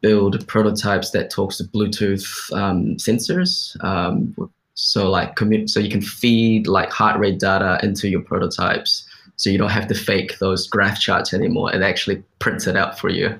build 0.00 0.46
prototypes 0.46 1.10
that 1.10 1.30
talks 1.30 1.56
to 1.56 1.64
Bluetooth 1.64 2.52
um, 2.52 2.96
sensors. 2.96 3.82
Um, 3.82 4.34
so 4.76 5.10
like 5.10 5.38
so 5.66 5.80
you 5.80 5.90
can 5.90 6.02
feed 6.02 6.66
like 6.66 6.90
heart 6.90 7.18
rate 7.18 7.40
data 7.40 7.80
into 7.82 8.08
your 8.08 8.20
prototypes. 8.20 9.08
So 9.36 9.50
you 9.50 9.58
don't 9.58 9.70
have 9.70 9.88
to 9.88 9.94
fake 9.94 10.38
those 10.38 10.66
graph 10.66 11.00
charts 11.00 11.34
anymore. 11.34 11.74
It 11.74 11.82
actually 11.82 12.22
prints 12.38 12.66
it 12.66 12.76
out 12.76 12.98
for 12.98 13.10
you. 13.10 13.38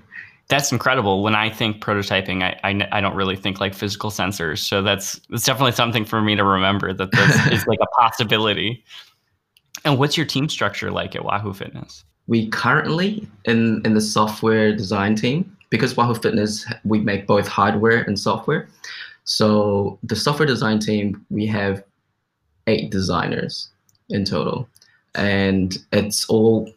That's 0.48 0.72
incredible. 0.72 1.22
When 1.22 1.34
I 1.34 1.50
think 1.50 1.82
prototyping, 1.82 2.42
I, 2.42 2.58
I, 2.64 2.88
I, 2.92 3.00
don't 3.00 3.16
really 3.16 3.36
think 3.36 3.60
like 3.60 3.74
physical 3.74 4.10
sensors. 4.10 4.58
So 4.58 4.80
that's 4.80 5.20
that's 5.28 5.44
definitely 5.44 5.72
something 5.72 6.04
for 6.04 6.22
me 6.22 6.36
to 6.36 6.44
remember 6.44 6.92
that 6.92 7.10
this 7.10 7.46
is 7.52 7.66
like 7.66 7.78
a 7.82 7.86
possibility. 7.98 8.84
And 9.84 9.98
what's 9.98 10.16
your 10.16 10.26
team 10.26 10.48
structure 10.48 10.90
like 10.90 11.16
at 11.16 11.24
Wahoo 11.24 11.52
Fitness? 11.52 12.04
We 12.28 12.48
currently 12.48 13.28
in 13.44 13.82
in 13.84 13.94
the 13.94 14.00
software 14.00 14.74
design 14.74 15.16
team 15.16 15.54
because 15.68 15.96
Wahoo 15.96 16.14
Fitness 16.14 16.66
we 16.84 17.00
make 17.00 17.26
both 17.26 17.46
hardware 17.46 18.02
and 18.02 18.18
software. 18.18 18.68
So 19.26 19.98
the 20.02 20.16
software 20.16 20.46
design 20.46 20.78
team 20.78 21.24
we 21.30 21.46
have 21.46 21.84
eight 22.68 22.90
designers 22.90 23.68
in 24.08 24.24
total, 24.24 24.68
and 25.14 25.76
it's 25.92 26.26
all 26.28 26.72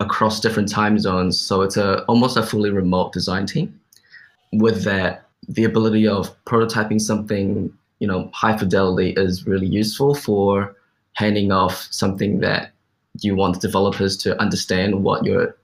across 0.00 0.40
different 0.40 0.70
time 0.70 0.98
zones. 0.98 1.38
So 1.38 1.62
it's 1.62 1.76
a 1.76 2.02
almost 2.04 2.36
a 2.36 2.42
fully 2.42 2.70
remote 2.70 3.12
design 3.12 3.46
team. 3.46 3.78
With 4.52 4.84
that, 4.84 5.28
the 5.48 5.64
ability 5.64 6.08
of 6.08 6.34
prototyping 6.44 7.00
something, 7.00 7.72
you 7.98 8.08
know, 8.08 8.30
high 8.32 8.56
fidelity 8.56 9.12
is 9.16 9.46
really 9.46 9.66
useful 9.66 10.14
for 10.14 10.74
handing 11.12 11.52
off 11.52 11.88
something 11.90 12.40
that 12.40 12.72
you 13.20 13.34
want 13.36 13.60
developers 13.60 14.16
to 14.18 14.38
understand 14.40 15.02
what 15.02 15.24
your 15.24 15.56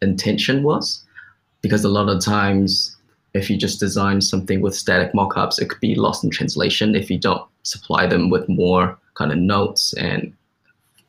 intention 0.00 0.62
was. 0.62 1.04
Because 1.60 1.84
a 1.84 1.90
lot 1.90 2.08
of 2.08 2.24
times, 2.24 2.96
if 3.34 3.48
you 3.48 3.56
just 3.56 3.80
design 3.80 4.20
something 4.20 4.60
with 4.60 4.74
static 4.74 5.12
mockups, 5.12 5.60
it 5.60 5.68
could 5.68 5.80
be 5.80 5.94
lost 5.94 6.24
in 6.24 6.30
translation 6.30 6.94
if 6.94 7.10
you 7.10 7.18
don't 7.18 7.46
supply 7.62 8.06
them 8.06 8.30
with 8.30 8.48
more 8.48 8.98
kind 9.14 9.32
of 9.32 9.38
notes 9.38 9.92
and 9.94 10.32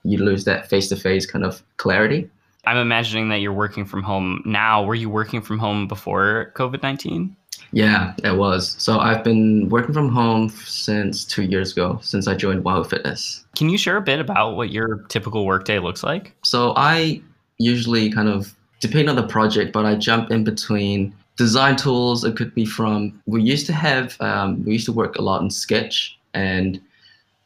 you 0.04 0.18
lose 0.18 0.44
that 0.46 0.70
face 0.70 0.90
to 0.90 0.96
face 0.96 1.26
kind 1.26 1.46
of 1.46 1.64
clarity. 1.78 2.30
I'm 2.66 2.78
imagining 2.78 3.30
that 3.30 3.38
you're 3.38 3.54
working 3.54 3.86
from 3.86 4.04
home 4.04 4.42
now. 4.46 4.84
Were 4.84 4.96
you 4.96 5.10
working 5.10 5.42
from 5.42 5.58
home 5.58 5.88
before 5.88 6.52
COVID 6.56 6.84
19? 6.84 7.36
Yeah, 7.74 8.14
it 8.24 8.38
was. 8.38 8.76
So 8.78 9.00
I've 9.00 9.24
been 9.24 9.70
working 9.70 9.94
from 9.94 10.10
home 10.10 10.50
since 10.50 11.24
two 11.24 11.44
years 11.44 11.72
ago, 11.72 12.00
since 12.02 12.28
I 12.28 12.36
joined 12.36 12.64
Wahoo 12.64 12.84
Fitness. 12.84 13.46
Can 13.56 13.70
you 13.70 13.78
share 13.78 13.98
a 13.98 14.02
bit 14.02 14.20
about 14.20 14.56
what 14.56 14.72
your 14.72 15.06
typical 15.08 15.46
workday 15.46 15.80
looks 15.80 16.04
like? 16.04 16.34
So 16.44 16.74
I 16.76 17.22
usually 17.58 18.12
kind 18.12 18.28
of 18.28 18.54
depend 18.82 19.10
on 19.10 19.16
the 19.16 19.26
project, 19.26 19.72
but 19.72 19.86
I 19.86 19.96
jump 19.96 20.32
in 20.32 20.44
between 20.44 21.16
design 21.38 21.76
tools. 21.76 22.24
It 22.24 22.36
could 22.36 22.54
be 22.54 22.66
from 22.66 23.22
we 23.26 23.42
used 23.42 23.66
to 23.68 23.74
have 23.74 24.20
um, 24.22 24.64
we 24.66 24.74
used 24.74 24.86
to 24.86 24.94
work 24.94 25.16
a 25.16 25.22
lot 25.22 25.42
in 25.42 25.50
Sketch, 25.50 26.18
and 26.34 26.80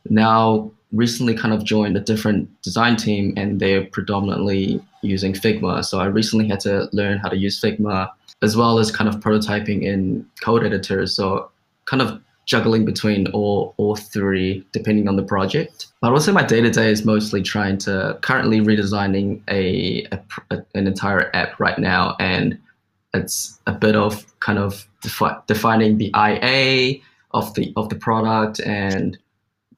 now 0.09 0.71
recently 0.91 1.33
kind 1.33 1.53
of 1.53 1.63
joined 1.63 1.97
a 1.97 1.99
different 1.99 2.49
design 2.61 2.95
team, 2.95 3.33
and 3.37 3.59
they're 3.59 3.85
predominantly 3.85 4.81
using 5.01 5.33
Figma. 5.33 5.83
So 5.83 5.99
I 5.99 6.05
recently 6.05 6.47
had 6.47 6.59
to 6.61 6.89
learn 6.93 7.17
how 7.17 7.29
to 7.29 7.37
use 7.37 7.59
Figma 7.59 8.09
as 8.41 8.57
well 8.57 8.79
as 8.79 8.91
kind 8.91 9.07
of 9.07 9.15
prototyping 9.17 9.83
in 9.83 10.25
code 10.41 10.63
editors. 10.63 11.15
So 11.15 11.49
kind 11.85 12.01
of 12.01 12.21
juggling 12.45 12.85
between 12.85 13.27
all 13.27 13.73
all 13.77 13.95
three 13.95 14.63
depending 14.71 15.07
on 15.07 15.15
the 15.15 15.23
project. 15.23 15.87
But 16.01 16.17
say 16.19 16.31
my 16.31 16.43
day 16.43 16.61
to 16.61 16.69
day 16.69 16.91
is 16.91 17.03
mostly 17.03 17.41
trying 17.41 17.77
to 17.79 18.17
currently 18.21 18.59
redesigning 18.61 19.41
a, 19.49 20.05
a, 20.11 20.63
an 20.75 20.87
entire 20.87 21.35
app 21.35 21.59
right 21.59 21.79
now, 21.79 22.15
and 22.19 22.59
it's 23.15 23.59
a 23.67 23.73
bit 23.73 23.95
of 23.95 24.25
kind 24.39 24.59
of 24.59 24.87
defi- 25.01 25.37
defining 25.47 25.97
the 25.97 26.11
IA 26.15 26.99
of 27.31 27.53
the 27.55 27.73
of 27.75 27.89
the 27.89 27.95
product 27.95 28.59
and 28.61 29.17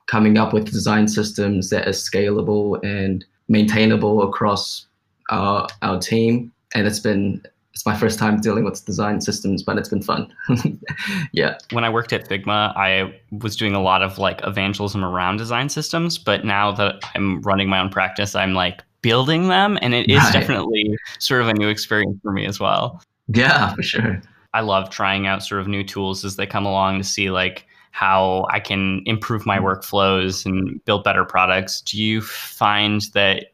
coming 0.08 0.38
up 0.38 0.54
with 0.54 0.72
design 0.72 1.08
systems 1.08 1.70
that 1.70 1.88
are 1.88 1.92
scalable 1.92 2.82
and 2.84 3.26
maintainable 3.50 4.24
across 4.24 4.86
our, 5.30 5.68
our 5.82 6.00
team. 6.00 6.52
And 6.74 6.88
it's 6.88 7.00
been 7.00 7.42
it's 7.74 7.86
my 7.86 7.96
first 7.96 8.18
time 8.18 8.42
dealing 8.42 8.64
with 8.64 8.84
design 8.86 9.22
systems, 9.22 9.62
but 9.62 9.78
it's 9.78 9.90
been 9.90 10.02
fun. 10.02 10.34
yeah. 11.32 11.60
When 11.72 11.84
I 11.84 11.90
worked 11.90 12.12
at 12.12 12.28
Figma, 12.28 12.76
I 12.76 13.16
was 13.32 13.56
doing 13.56 13.76
a 13.76 13.82
lot 13.82 14.02
of 14.02 14.18
like 14.18 14.42
evangelism 14.44 15.04
around 15.04 15.38
design 15.38 15.70
systems, 15.70 16.18
but 16.18 16.44
now 16.44 16.72
that 16.72 16.96
I'm 17.14 17.40
running 17.42 17.70
my 17.70 17.80
own 17.80 17.90
practice, 17.90 18.34
I'm 18.34 18.56
like 18.56 18.82
building 19.04 19.48
them, 19.48 19.78
and 19.84 19.94
it 19.94 20.10
is 20.10 20.18
right. 20.18 20.34
definitely 20.34 20.98
sort 21.20 21.42
of 21.44 21.50
a 21.50 21.54
new 21.54 21.68
experience 21.68 22.18
for 22.24 22.32
me 22.32 22.48
as 22.48 22.60
well. 22.60 23.00
Yeah, 23.28 23.74
for 23.74 23.84
sure. 23.84 24.22
I 24.54 24.62
love 24.62 24.90
trying 24.90 25.28
out 25.28 25.44
sort 25.44 25.62
of 25.62 25.68
new 25.68 25.84
tools 25.84 26.24
as 26.26 26.36
they 26.36 26.48
come 26.48 26.66
along 26.66 26.98
to 26.98 27.04
see 27.04 27.30
like 27.30 27.68
how 27.92 28.48
I 28.52 28.60
can 28.60 29.02
improve 29.06 29.46
my 29.46 29.60
workflows 29.60 30.46
and 30.46 30.84
build 30.86 31.04
better 31.04 31.26
products. 31.26 31.82
Do 31.82 32.02
you 32.02 32.22
find 32.22 33.02
that 33.14 33.54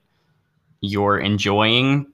you're 0.81 1.17
enjoying 1.17 2.05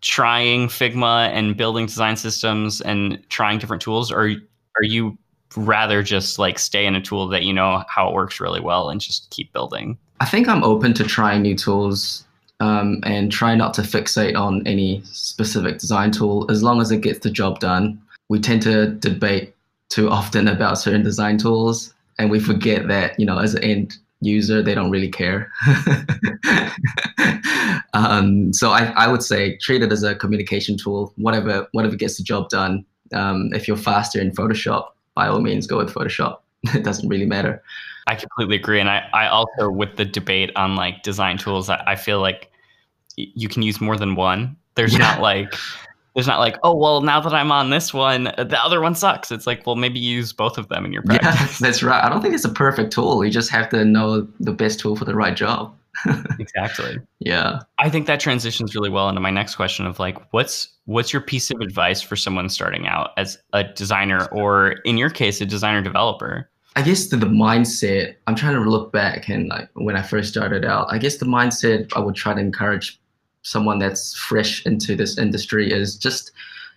trying 0.00 0.68
Figma 0.68 1.28
and 1.30 1.56
building 1.56 1.86
design 1.86 2.16
systems 2.16 2.80
and 2.80 3.22
trying 3.28 3.58
different 3.58 3.82
tools, 3.82 4.10
or 4.10 4.30
are 4.76 4.82
you 4.82 5.18
rather 5.56 6.02
just 6.02 6.38
like 6.38 6.58
stay 6.58 6.86
in 6.86 6.94
a 6.94 7.00
tool 7.00 7.28
that 7.28 7.44
you 7.44 7.52
know 7.52 7.84
how 7.88 8.08
it 8.08 8.14
works 8.14 8.40
really 8.40 8.60
well 8.60 8.88
and 8.90 9.00
just 9.00 9.30
keep 9.30 9.52
building? 9.52 9.98
I 10.20 10.26
think 10.26 10.48
I'm 10.48 10.62
open 10.64 10.94
to 10.94 11.04
trying 11.04 11.42
new 11.42 11.56
tools 11.56 12.24
um, 12.64 13.00
and 13.04 13.30
try 13.30 13.54
not 13.54 13.74
to 13.74 13.82
fixate 13.82 14.36
on 14.36 14.66
any 14.66 15.02
specific 15.04 15.78
design 15.78 16.10
tool 16.10 16.50
as 16.50 16.62
long 16.62 16.80
as 16.80 16.90
it 16.90 17.02
gets 17.02 17.18
the 17.18 17.30
job 17.30 17.60
done. 17.60 18.00
We 18.30 18.40
tend 18.40 18.62
to 18.62 18.86
debate 18.86 19.54
too 19.90 20.08
often 20.08 20.48
about 20.54 20.78
certain 20.78 21.02
design 21.02 21.36
tools 21.36 21.92
and 22.18 22.30
we 22.30 22.40
forget 22.40 22.88
that, 22.88 23.18
you 23.20 23.26
know, 23.26 23.38
as 23.38 23.54
an 23.54 23.62
end 23.62 23.98
user, 24.20 24.62
they 24.62 24.74
don't 24.74 24.90
really 24.90 25.10
care. 25.10 25.52
um, 27.92 28.52
so 28.52 28.70
I, 28.70 28.92
I 28.96 29.08
would 29.08 29.22
say 29.22 29.58
treat 29.58 29.82
it 29.82 29.92
as 29.92 30.02
a 30.02 30.14
communication 30.14 30.78
tool, 30.78 31.12
whatever, 31.16 31.66
whatever 31.72 31.96
gets 31.96 32.16
the 32.16 32.22
job 32.22 32.48
done. 32.48 32.84
Um, 33.12 33.50
if 33.52 33.68
you're 33.68 33.76
faster 33.76 34.20
in 34.20 34.30
Photoshop, 34.30 34.86
by 35.14 35.26
all 35.26 35.40
means, 35.40 35.66
go 35.66 35.76
with 35.76 35.92
Photoshop. 35.92 36.38
it 36.74 36.82
doesn't 36.82 37.08
really 37.08 37.26
matter. 37.26 37.62
I 38.06 38.14
completely 38.14 38.56
agree. 38.56 38.80
And 38.80 38.88
I, 38.88 39.08
I 39.12 39.28
also, 39.28 39.68
with 39.68 39.96
the 39.96 40.04
debate 40.04 40.50
on 40.56 40.76
like 40.76 41.02
design 41.02 41.36
tools, 41.36 41.68
I, 41.68 41.82
I 41.86 41.96
feel 41.96 42.20
like 42.20 42.50
you 43.16 43.48
can 43.48 43.62
use 43.62 43.80
more 43.80 43.96
than 43.96 44.14
one. 44.14 44.56
There's 44.74 44.92
yeah. 44.92 44.98
not 44.98 45.20
like, 45.20 45.54
there's 46.14 46.26
not 46.26 46.38
like, 46.38 46.56
oh, 46.62 46.74
well, 46.74 47.00
now 47.00 47.20
that 47.20 47.34
I'm 47.34 47.50
on 47.50 47.70
this 47.70 47.92
one, 47.92 48.28
uh, 48.28 48.44
the 48.44 48.62
other 48.62 48.80
one 48.80 48.94
sucks. 48.94 49.32
It's 49.32 49.46
like, 49.46 49.66
well, 49.66 49.76
maybe 49.76 49.98
use 49.98 50.32
both 50.32 50.58
of 50.58 50.68
them 50.68 50.84
in 50.84 50.92
your 50.92 51.02
practice. 51.02 51.60
Yeah, 51.60 51.66
that's 51.66 51.82
right. 51.82 52.02
I 52.04 52.08
don't 52.08 52.22
think 52.22 52.34
it's 52.34 52.44
a 52.44 52.52
perfect 52.52 52.92
tool. 52.92 53.24
You 53.24 53.30
just 53.30 53.50
have 53.50 53.68
to 53.70 53.84
know 53.84 54.26
the 54.40 54.52
best 54.52 54.80
tool 54.80 54.96
for 54.96 55.04
the 55.04 55.14
right 55.14 55.36
job. 55.36 55.74
exactly. 56.38 56.98
Yeah. 57.20 57.60
I 57.78 57.88
think 57.90 58.06
that 58.06 58.20
transitions 58.20 58.74
really 58.74 58.90
well 58.90 59.08
into 59.08 59.20
my 59.20 59.30
next 59.30 59.56
question 59.56 59.86
of 59.86 59.98
like, 59.98 60.18
what's 60.32 60.68
what's 60.86 61.12
your 61.12 61.22
piece 61.22 61.50
of 61.50 61.60
advice 61.60 62.02
for 62.02 62.16
someone 62.16 62.48
starting 62.48 62.86
out 62.86 63.10
as 63.16 63.38
a 63.52 63.64
designer 63.64 64.26
or 64.26 64.72
in 64.84 64.98
your 64.98 65.10
case, 65.10 65.40
a 65.40 65.46
designer 65.46 65.82
developer? 65.82 66.50
I 66.76 66.82
guess 66.82 67.06
the, 67.06 67.16
the 67.16 67.26
mindset, 67.26 68.16
I'm 68.26 68.34
trying 68.34 68.54
to 68.54 68.68
look 68.68 68.92
back 68.92 69.28
and 69.28 69.48
like 69.48 69.68
when 69.74 69.96
I 69.96 70.02
first 70.02 70.28
started 70.30 70.64
out, 70.64 70.88
I 70.90 70.98
guess 70.98 71.18
the 71.18 71.26
mindset 71.26 71.92
I 71.94 72.00
would 72.00 72.16
try 72.16 72.34
to 72.34 72.40
encourage 72.40 73.00
someone 73.44 73.78
that's 73.78 74.14
fresh 74.14 74.66
into 74.66 74.96
this 74.96 75.16
industry 75.16 75.72
is 75.72 75.96
just 75.96 76.32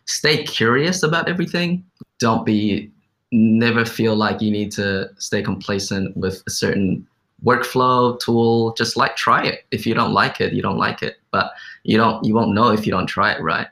stay 0.06 0.44
curious 0.44 1.02
about 1.02 1.28
everything. 1.28 1.84
Don't 2.20 2.46
be, 2.46 2.92
never 3.32 3.84
feel 3.84 4.16
like 4.16 4.42
you 4.42 4.52
need 4.52 4.72
to 4.74 5.10
stay 5.18 5.42
complacent 5.42 6.16
with 6.16 6.44
a 6.46 6.52
certain 6.52 7.08
workflow 7.44 8.20
tool. 8.20 8.74
Just 8.74 8.96
like 8.96 9.16
try 9.16 9.46
it. 9.46 9.66
If 9.72 9.86
you 9.86 9.94
don't 9.94 10.14
like 10.14 10.40
it, 10.40 10.54
you 10.54 10.62
don't 10.62 10.78
like 10.78 11.02
it. 11.02 11.18
But 11.32 11.52
you 11.84 11.98
don't, 11.98 12.24
you 12.24 12.34
won't 12.36 12.54
know 12.54 12.70
if 12.70 12.86
you 12.86 12.92
don't 12.92 13.08
try 13.08 13.32
it, 13.32 13.42
right? 13.42 13.68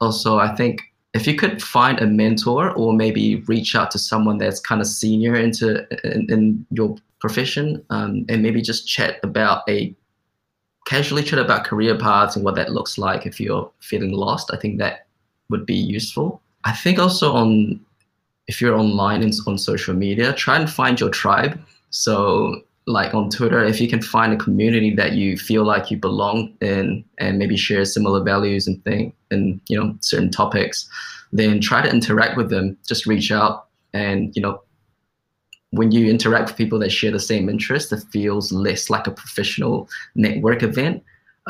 Also, 0.00 0.38
I 0.38 0.54
think 0.54 0.82
if 1.14 1.26
you 1.26 1.36
could 1.36 1.62
find 1.62 2.00
a 2.00 2.06
mentor 2.06 2.72
or 2.72 2.92
maybe 2.92 3.36
reach 3.46 3.74
out 3.76 3.90
to 3.92 3.98
someone 3.98 4.38
that's 4.38 4.58
kind 4.58 4.80
of 4.80 4.86
senior 4.88 5.36
into 5.36 5.86
in, 6.04 6.26
in 6.30 6.66
your 6.70 6.96
profession 7.20 7.82
um, 7.90 8.26
and 8.28 8.42
maybe 8.42 8.60
just 8.60 8.86
chat 8.86 9.18
about 9.22 9.62
a 9.68 9.94
casually 10.84 11.22
chat 11.22 11.38
about 11.38 11.64
career 11.64 11.96
paths 11.96 12.36
and 12.36 12.44
what 12.44 12.54
that 12.56 12.72
looks 12.72 12.98
like 12.98 13.26
if 13.26 13.40
you're 13.40 13.70
feeling 13.80 14.12
lost. 14.12 14.50
I 14.52 14.56
think 14.56 14.78
that 14.78 15.06
would 15.50 15.66
be 15.66 15.74
useful. 15.74 16.40
I 16.64 16.72
think 16.72 16.98
also 16.98 17.32
on 17.32 17.80
if 18.46 18.60
you're 18.60 18.76
online 18.76 19.22
and 19.22 19.32
on 19.46 19.56
social 19.56 19.94
media 19.94 20.32
try 20.32 20.56
and 20.56 20.68
find 20.70 21.00
your 21.00 21.10
tribe. 21.10 21.58
So 21.90 22.62
like 22.86 23.14
on 23.14 23.30
Twitter, 23.30 23.64
if 23.64 23.80
you 23.80 23.88
can 23.88 24.02
find 24.02 24.32
a 24.32 24.36
community 24.36 24.94
that 24.94 25.12
you 25.12 25.38
feel 25.38 25.64
like 25.64 25.90
you 25.90 25.96
belong 25.96 26.52
in 26.60 27.04
and 27.18 27.38
maybe 27.38 27.56
share 27.56 27.84
similar 27.84 28.22
values 28.22 28.66
and 28.66 28.82
thing 28.84 29.12
and 29.30 29.60
you 29.68 29.78
know 29.78 29.96
certain 30.00 30.30
topics, 30.30 30.88
then 31.32 31.60
try 31.60 31.80
to 31.80 31.88
interact 31.88 32.36
with 32.36 32.50
them. 32.50 32.76
Just 32.86 33.06
reach 33.06 33.32
out 33.32 33.68
and 33.94 34.34
you 34.36 34.42
know 34.42 34.62
when 35.76 35.92
you 35.92 36.08
interact 36.08 36.48
with 36.48 36.56
people 36.56 36.78
that 36.80 36.90
share 36.90 37.10
the 37.10 37.20
same 37.20 37.48
interests, 37.48 37.92
it 37.92 38.02
feels 38.10 38.52
less 38.52 38.90
like 38.90 39.06
a 39.06 39.10
professional 39.10 39.88
network 40.14 40.62
event. 40.62 41.02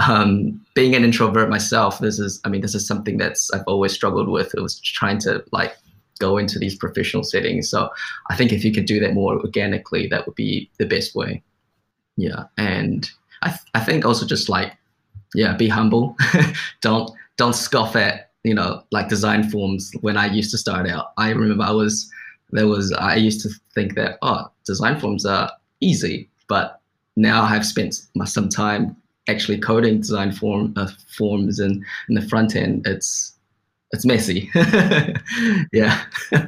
Um, 0.08 0.60
being 0.74 0.94
an 0.94 1.04
introvert 1.04 1.48
myself, 1.48 2.00
this 2.00 2.18
is 2.18 2.40
I 2.44 2.48
mean 2.48 2.60
this 2.60 2.74
is 2.74 2.86
something 2.86 3.16
that's 3.16 3.50
I've 3.52 3.64
always 3.66 3.92
struggled 3.92 4.28
with. 4.28 4.54
It 4.54 4.60
was 4.60 4.80
trying 4.80 5.18
to 5.20 5.44
like 5.52 5.76
go 6.18 6.36
into 6.38 6.58
these 6.58 6.76
professional 6.76 7.22
settings. 7.22 7.68
So 7.68 7.90
I 8.30 8.36
think 8.36 8.52
if 8.52 8.64
you 8.64 8.72
could 8.72 8.86
do 8.86 9.00
that 9.00 9.14
more 9.14 9.38
organically, 9.38 10.06
that 10.08 10.26
would 10.26 10.34
be 10.34 10.70
the 10.78 10.86
best 10.86 11.14
way. 11.14 11.42
Yeah, 12.16 12.44
and 12.56 13.08
I 13.42 13.48
th- 13.48 13.60
I 13.74 13.80
think 13.80 14.04
also 14.04 14.26
just 14.26 14.48
like 14.48 14.72
yeah, 15.34 15.54
be 15.56 15.68
humble. 15.68 16.16
don't 16.80 17.10
don't 17.36 17.54
scoff 17.54 17.96
at 17.96 18.30
you 18.42 18.54
know 18.54 18.82
like 18.90 19.08
design 19.08 19.48
forms. 19.50 19.92
When 20.00 20.16
I 20.16 20.26
used 20.26 20.50
to 20.52 20.58
start 20.58 20.88
out, 20.88 21.12
I 21.18 21.30
remember 21.30 21.64
I 21.64 21.72
was 21.72 22.10
there 22.54 22.68
was 22.68 22.92
I 22.92 23.16
used 23.16 23.40
to 23.42 23.50
think 23.74 23.94
that 23.96 24.18
oh 24.22 24.50
design 24.64 24.98
forms 24.98 25.26
are 25.26 25.50
easy, 25.80 26.28
but 26.48 26.80
now 27.16 27.42
I've 27.42 27.66
spent 27.66 28.00
some 28.24 28.48
time 28.48 28.96
actually 29.28 29.58
coding 29.58 29.98
design 29.98 30.32
form 30.32 30.72
uh, 30.76 30.88
forms 31.16 31.58
and 31.58 31.84
in 32.08 32.14
the 32.14 32.22
front 32.22 32.56
end. 32.56 32.86
It's 32.86 33.34
it's 33.92 34.04
messy. 34.06 34.50
yeah. 35.72 36.04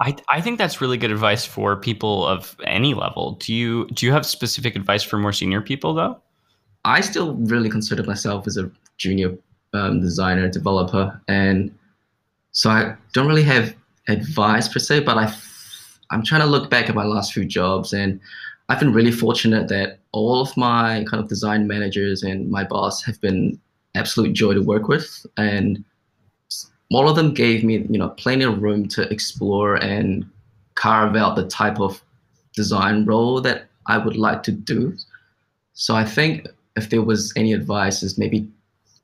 I, 0.00 0.14
I 0.28 0.40
think 0.40 0.58
that's 0.58 0.80
really 0.80 0.96
good 0.96 1.10
advice 1.10 1.44
for 1.44 1.74
people 1.74 2.24
of 2.26 2.56
any 2.64 2.94
level. 2.94 3.32
Do 3.32 3.52
you 3.52 3.86
do 3.88 4.06
you 4.06 4.12
have 4.12 4.24
specific 4.24 4.76
advice 4.76 5.02
for 5.02 5.18
more 5.18 5.32
senior 5.32 5.60
people 5.60 5.92
though? 5.94 6.20
I 6.84 7.00
still 7.00 7.34
really 7.34 7.68
consider 7.68 8.02
myself 8.04 8.46
as 8.46 8.56
a 8.56 8.70
junior 8.96 9.36
um, 9.74 10.00
designer 10.00 10.48
developer, 10.48 11.20
and 11.28 11.76
so 12.52 12.70
I 12.70 12.94
don't 13.12 13.26
really 13.26 13.42
have 13.42 13.74
advice 14.08 14.68
per 14.68 14.78
se. 14.78 15.00
But 15.00 15.18
I 15.18 15.34
I'm 16.10 16.22
trying 16.22 16.40
to 16.40 16.46
look 16.46 16.70
back 16.70 16.88
at 16.88 16.94
my 16.94 17.04
last 17.04 17.32
few 17.32 17.44
jobs, 17.44 17.92
and 17.92 18.20
I've 18.68 18.80
been 18.80 18.92
really 18.92 19.12
fortunate 19.12 19.68
that 19.68 20.00
all 20.12 20.40
of 20.40 20.56
my 20.56 21.04
kind 21.08 21.22
of 21.22 21.28
design 21.28 21.66
managers 21.66 22.22
and 22.22 22.50
my 22.50 22.64
boss 22.64 23.02
have 23.04 23.20
been 23.20 23.58
absolute 23.94 24.32
joy 24.32 24.54
to 24.54 24.62
work 24.62 24.88
with, 24.88 25.26
and 25.36 25.84
all 26.90 27.08
of 27.08 27.16
them 27.16 27.34
gave 27.34 27.62
me 27.64 27.86
you 27.90 27.98
know 27.98 28.08
plenty 28.10 28.44
of 28.44 28.62
room 28.62 28.88
to 28.88 29.02
explore 29.12 29.76
and 29.76 30.24
carve 30.74 31.16
out 31.16 31.36
the 31.36 31.46
type 31.46 31.80
of 31.80 32.02
design 32.54 33.04
role 33.04 33.40
that 33.40 33.66
I 33.86 33.98
would 33.98 34.16
like 34.16 34.42
to 34.44 34.52
do. 34.52 34.96
So 35.74 35.94
I 35.94 36.04
think 36.04 36.46
if 36.76 36.90
there 36.90 37.02
was 37.02 37.32
any 37.36 37.52
advice, 37.52 38.02
is 38.02 38.18
maybe 38.18 38.48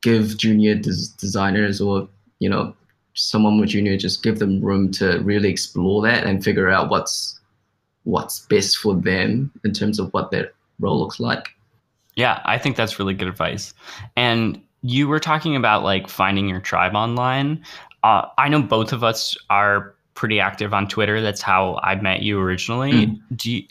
give 0.03 0.37
junior 0.37 0.75
des- 0.75 1.13
designers 1.19 1.81
or 1.81 2.09
you 2.39 2.49
know 2.49 2.75
someone 3.15 3.57
more 3.57 3.67
junior 3.67 3.97
just 3.97 4.23
give 4.23 4.39
them 4.39 4.61
room 4.61 4.91
to 4.93 5.19
really 5.21 5.49
explore 5.49 6.03
that 6.03 6.25
and 6.25 6.45
figure 6.45 6.69
out 6.69 6.91
what's 6.91 7.41
what's 8.03 8.41
best 8.41 8.77
for 8.77 8.95
them 8.95 9.51
in 9.65 9.73
terms 9.73 9.99
of 9.99 10.13
what 10.13 10.31
their 10.31 10.53
role 10.79 11.01
looks 11.01 11.19
like. 11.19 11.49
Yeah, 12.17 12.43
I 12.45 12.59
think 12.59 12.77
that's 12.77 12.99
really 12.99 13.15
good 13.15 13.29
advice. 13.29 13.73
And 14.17 14.61
you 14.83 15.09
were 15.09 15.19
talking 15.19 15.57
about 15.57 15.83
like 15.83 16.09
finding 16.09 16.49
your 16.49 16.61
tribe 16.61 16.95
online. 16.95 17.65
Uh, 18.03 18.27
I 18.37 18.49
know 18.49 18.61
both 18.63 18.93
of 18.93 19.03
us 19.03 19.37
are 19.49 19.95
pretty 20.13 20.39
active 20.39 20.75
on 20.75 20.87
Twitter. 20.87 21.21
That's 21.21 21.41
how 21.41 21.81
I 21.83 21.95
met 21.97 22.23
you 22.23 22.39
originally. 22.39 22.93
Mm. 22.93 23.21
Do 23.35 23.51
you, 23.51 23.67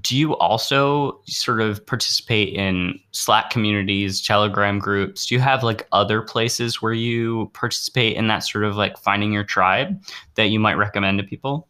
do 0.00 0.16
you 0.16 0.36
also 0.36 1.20
sort 1.26 1.60
of 1.60 1.84
participate 1.84 2.54
in 2.54 2.98
Slack 3.12 3.50
communities, 3.50 4.22
Telegram 4.22 4.78
groups? 4.78 5.26
Do 5.26 5.34
you 5.34 5.40
have 5.40 5.62
like 5.62 5.86
other 5.92 6.22
places 6.22 6.80
where 6.80 6.94
you 6.94 7.50
participate 7.52 8.16
in 8.16 8.26
that 8.28 8.40
sort 8.40 8.64
of 8.64 8.76
like 8.76 8.96
finding 8.96 9.32
your 9.32 9.44
tribe 9.44 10.02
that 10.36 10.46
you 10.46 10.58
might 10.58 10.74
recommend 10.74 11.18
to 11.18 11.24
people? 11.24 11.68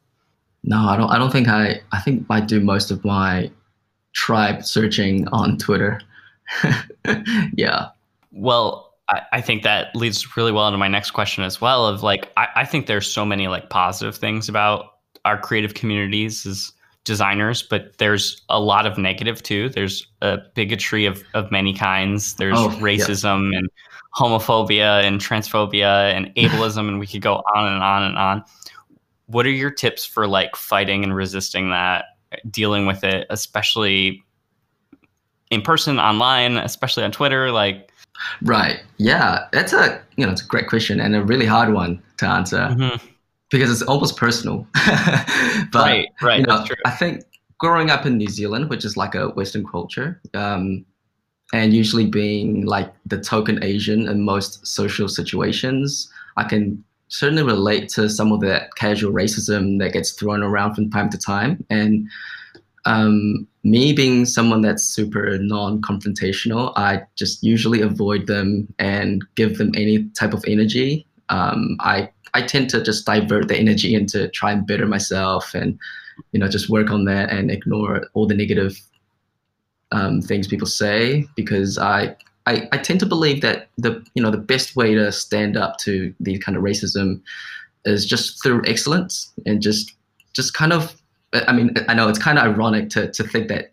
No, 0.62 0.78
I 0.78 0.96
don't. 0.96 1.10
I 1.10 1.18
don't 1.18 1.32
think 1.32 1.48
I. 1.48 1.80
I 1.90 2.00
think 2.00 2.24
I 2.30 2.40
do 2.40 2.60
most 2.60 2.92
of 2.92 3.04
my 3.04 3.50
tribe 4.12 4.64
searching 4.64 5.26
on 5.28 5.58
Twitter. 5.58 6.00
yeah. 7.56 7.88
Well, 8.30 8.94
I, 9.08 9.22
I, 9.32 9.40
think 9.40 9.62
that 9.62 9.94
leads 9.96 10.36
really 10.36 10.52
well 10.52 10.68
into 10.68 10.78
my 10.78 10.88
next 10.88 11.12
question 11.12 11.42
as 11.42 11.60
well. 11.60 11.86
Of 11.86 12.02
like, 12.02 12.30
I, 12.36 12.48
I 12.56 12.64
think 12.64 12.86
there's 12.86 13.12
so 13.12 13.24
many 13.24 13.48
like 13.48 13.70
positive 13.70 14.14
things 14.16 14.48
about 14.48 14.98
our 15.24 15.40
creative 15.40 15.74
communities 15.74 16.46
as 16.46 16.72
designers, 17.04 17.62
but 17.62 17.96
there's 17.98 18.42
a 18.48 18.60
lot 18.60 18.86
of 18.86 18.98
negative 18.98 19.42
too. 19.42 19.68
There's 19.68 20.06
a 20.20 20.38
bigotry 20.54 21.06
of, 21.06 21.22
of 21.34 21.50
many 21.50 21.74
kinds. 21.74 22.34
There's 22.36 22.58
oh, 22.58 22.68
racism 22.80 23.56
and 23.56 23.68
homophobia 24.16 25.02
and 25.02 25.20
transphobia 25.20 26.12
and 26.12 26.26
ableism, 26.36 26.88
and 26.88 27.00
we 27.00 27.06
could 27.06 27.22
go 27.22 27.42
on 27.54 27.72
and 27.72 27.82
on 27.82 28.02
and 28.04 28.18
on. 28.18 28.44
What 29.26 29.46
are 29.46 29.50
your 29.50 29.70
tips 29.70 30.04
for 30.04 30.26
like 30.26 30.56
fighting 30.56 31.02
and 31.02 31.14
resisting 31.14 31.70
that, 31.70 32.04
dealing 32.50 32.86
with 32.86 33.02
it, 33.04 33.26
especially 33.30 34.22
in 35.50 35.62
person, 35.62 35.98
online, 35.98 36.56
especially 36.58 37.04
on 37.04 37.12
Twitter? 37.12 37.50
Like, 37.50 37.90
Right. 38.42 38.80
Yeah, 38.98 39.46
that's 39.52 39.72
a 39.72 40.00
you 40.16 40.24
know 40.24 40.32
it's 40.32 40.42
a 40.42 40.46
great 40.46 40.68
question 40.68 41.00
and 41.00 41.16
a 41.16 41.24
really 41.24 41.46
hard 41.46 41.72
one 41.72 42.00
to 42.18 42.26
answer 42.26 42.58
mm-hmm. 42.58 43.06
Because 43.52 43.70
it's 43.70 43.82
almost 43.88 44.16
personal. 44.16 44.66
but 45.70 45.74
right, 45.74 46.08
right. 46.20 46.40
You 46.40 46.46
know, 46.46 46.64
I 46.84 46.90
think 46.90 47.22
growing 47.58 47.90
up 47.90 48.04
in 48.06 48.16
New 48.18 48.28
Zealand, 48.28 48.68
which 48.70 48.84
is 48.84 48.96
like 48.96 49.14
a 49.14 49.28
Western 49.28 49.64
culture, 49.64 50.20
um, 50.34 50.84
and 51.52 51.72
usually 51.72 52.06
being 52.06 52.66
like 52.66 52.92
the 53.06 53.20
token 53.20 53.62
Asian 53.62 54.08
in 54.08 54.22
most 54.22 54.66
social 54.66 55.06
situations, 55.06 56.10
I 56.36 56.44
can 56.44 56.82
certainly 57.08 57.42
relate 57.42 57.90
to 57.90 58.08
some 58.08 58.32
of 58.32 58.40
that 58.40 58.74
casual 58.74 59.12
racism 59.12 59.78
that 59.80 59.92
gets 59.92 60.12
thrown 60.12 60.42
around 60.42 60.74
from 60.74 60.90
time 60.90 61.10
to 61.10 61.18
time. 61.18 61.64
And 61.70 62.08
Um, 62.84 63.46
me 63.62 63.92
being 63.92 64.26
someone 64.26 64.60
that's 64.60 64.82
super 64.82 65.38
non-confrontational, 65.38 66.72
I 66.76 67.02
just 67.14 67.44
usually 67.44 67.80
avoid 67.80 68.26
them 68.26 68.66
and 68.80 69.22
give 69.36 69.58
them 69.58 69.70
any 69.76 70.04
type 70.18 70.34
of 70.34 70.44
energy. 70.48 71.06
Um, 71.28 71.76
I 71.78 72.10
I 72.34 72.42
tend 72.42 72.70
to 72.70 72.82
just 72.82 73.04
divert 73.04 73.48
the 73.48 73.56
energy 73.56 73.94
into 73.94 74.28
try 74.28 74.52
and 74.52 74.66
better 74.66 74.86
myself 74.86 75.54
and 75.54 75.78
you 76.32 76.40
know 76.40 76.48
just 76.48 76.68
work 76.68 76.90
on 76.90 77.04
that 77.04 77.30
and 77.30 77.50
ignore 77.50 78.06
all 78.14 78.26
the 78.26 78.34
negative 78.34 78.80
um, 79.90 80.22
things 80.22 80.46
people 80.46 80.66
say 80.66 81.26
because 81.36 81.78
I, 81.78 82.16
I 82.46 82.68
I 82.72 82.78
tend 82.78 83.00
to 83.00 83.06
believe 83.06 83.42
that 83.42 83.68
the 83.76 84.04
you 84.14 84.22
know 84.22 84.30
the 84.30 84.38
best 84.38 84.76
way 84.76 84.94
to 84.94 85.12
stand 85.12 85.56
up 85.56 85.78
to 85.78 86.14
the 86.20 86.38
kind 86.38 86.56
of 86.56 86.64
racism 86.64 87.20
is 87.84 88.06
just 88.06 88.42
through 88.42 88.62
excellence 88.66 89.32
and 89.44 89.60
just 89.60 89.92
just 90.32 90.54
kind 90.54 90.72
of 90.72 90.96
I 91.32 91.52
mean, 91.52 91.74
I 91.88 91.94
know 91.94 92.08
it's 92.08 92.18
kind 92.18 92.38
of 92.38 92.44
ironic 92.44 92.90
to, 92.90 93.10
to 93.10 93.24
think 93.24 93.48
that 93.48 93.72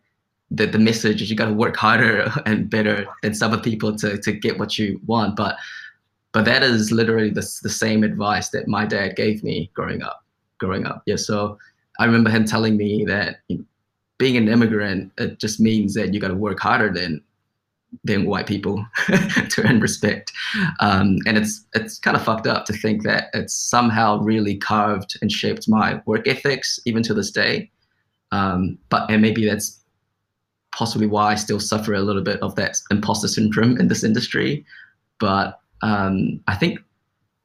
the, 0.51 0.65
the 0.65 0.79
message 0.79 1.21
is 1.21 1.29
you 1.29 1.35
got 1.35 1.47
to 1.47 1.53
work 1.53 1.75
harder 1.75 2.31
and 2.45 2.69
better 2.69 3.05
than 3.21 3.33
some 3.33 3.51
other 3.51 3.61
people 3.61 3.95
to, 3.97 4.17
to 4.17 4.31
get 4.31 4.57
what 4.59 4.77
you 4.77 4.99
want. 5.05 5.35
But 5.35 5.57
but 6.31 6.45
that 6.45 6.63
is 6.63 6.91
literally 6.91 7.29
the, 7.29 7.47
the 7.63 7.69
same 7.69 8.03
advice 8.03 8.49
that 8.49 8.67
my 8.67 8.85
dad 8.85 9.15
gave 9.15 9.43
me 9.43 9.71
growing 9.73 10.01
up. 10.01 10.23
Growing 10.59 10.85
up, 10.85 11.03
yeah. 11.05 11.15
So 11.15 11.57
I 11.99 12.05
remember 12.05 12.29
him 12.29 12.45
telling 12.45 12.77
me 12.77 13.05
that 13.05 13.37
being 14.17 14.37
an 14.37 14.47
immigrant 14.47 15.11
it 15.17 15.39
just 15.39 15.59
means 15.59 15.93
that 15.93 16.13
you 16.13 16.19
got 16.19 16.27
to 16.27 16.35
work 16.35 16.59
harder 16.59 16.91
than 16.91 17.21
than 18.03 18.27
white 18.27 18.45
people 18.45 18.85
to 19.07 19.63
earn 19.65 19.79
respect. 19.79 20.31
Um, 20.79 21.17
and 21.25 21.37
it's 21.37 21.65
it's 21.73 21.97
kind 21.97 22.15
of 22.15 22.23
fucked 22.23 22.45
up 22.45 22.65
to 22.65 22.73
think 22.73 23.03
that 23.03 23.29
it's 23.33 23.53
somehow 23.53 24.19
really 24.19 24.57
carved 24.57 25.17
and 25.21 25.31
shaped 25.31 25.67
my 25.67 26.01
work 26.05 26.27
ethics 26.27 26.79
even 26.85 27.03
to 27.03 27.13
this 27.13 27.31
day. 27.31 27.71
Um, 28.31 28.77
but 28.89 29.09
and 29.09 29.21
maybe 29.21 29.45
that's 29.45 29.79
possibly 30.71 31.07
why 31.07 31.31
I 31.31 31.35
still 31.35 31.59
suffer 31.59 31.93
a 31.93 32.01
little 32.01 32.21
bit 32.21 32.39
of 32.41 32.55
that 32.55 32.77
imposter 32.91 33.27
syndrome 33.27 33.79
in 33.79 33.87
this 33.87 34.03
industry. 34.03 34.65
But 35.19 35.58
um, 35.81 36.39
I 36.47 36.55
think, 36.55 36.79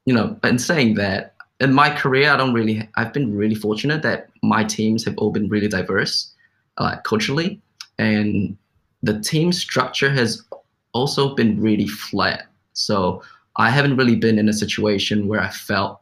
you 0.05 0.13
know, 0.13 0.37
in 0.43 0.59
saying 0.59 0.95
that, 0.95 1.33
in 1.61 1.73
my 1.73 1.89
career, 1.89 2.31
I 2.31 2.37
don't 2.37 2.53
really, 2.53 2.87
I've 2.95 3.13
been 3.13 3.35
really 3.35 3.55
fortunate 3.55 4.01
that 4.01 4.29
my 4.43 4.63
teams 4.63 5.05
have 5.05 5.17
all 5.17 5.31
been 5.31 5.47
really 5.47 5.69
diverse, 5.69 6.33
uh, 6.77 6.97
culturally, 7.05 7.61
and 7.97 8.57
the 9.03 9.19
team 9.21 9.53
structure 9.53 10.09
has 10.09 10.43
also 10.91 11.33
been 11.33 11.61
really 11.61 11.87
flat. 11.87 12.47
So 12.73 13.23
I 13.55 13.69
haven't 13.69 13.95
really 13.95 14.17
been 14.17 14.37
in 14.37 14.49
a 14.49 14.53
situation 14.53 15.27
where 15.27 15.39
I 15.39 15.49
felt 15.49 16.01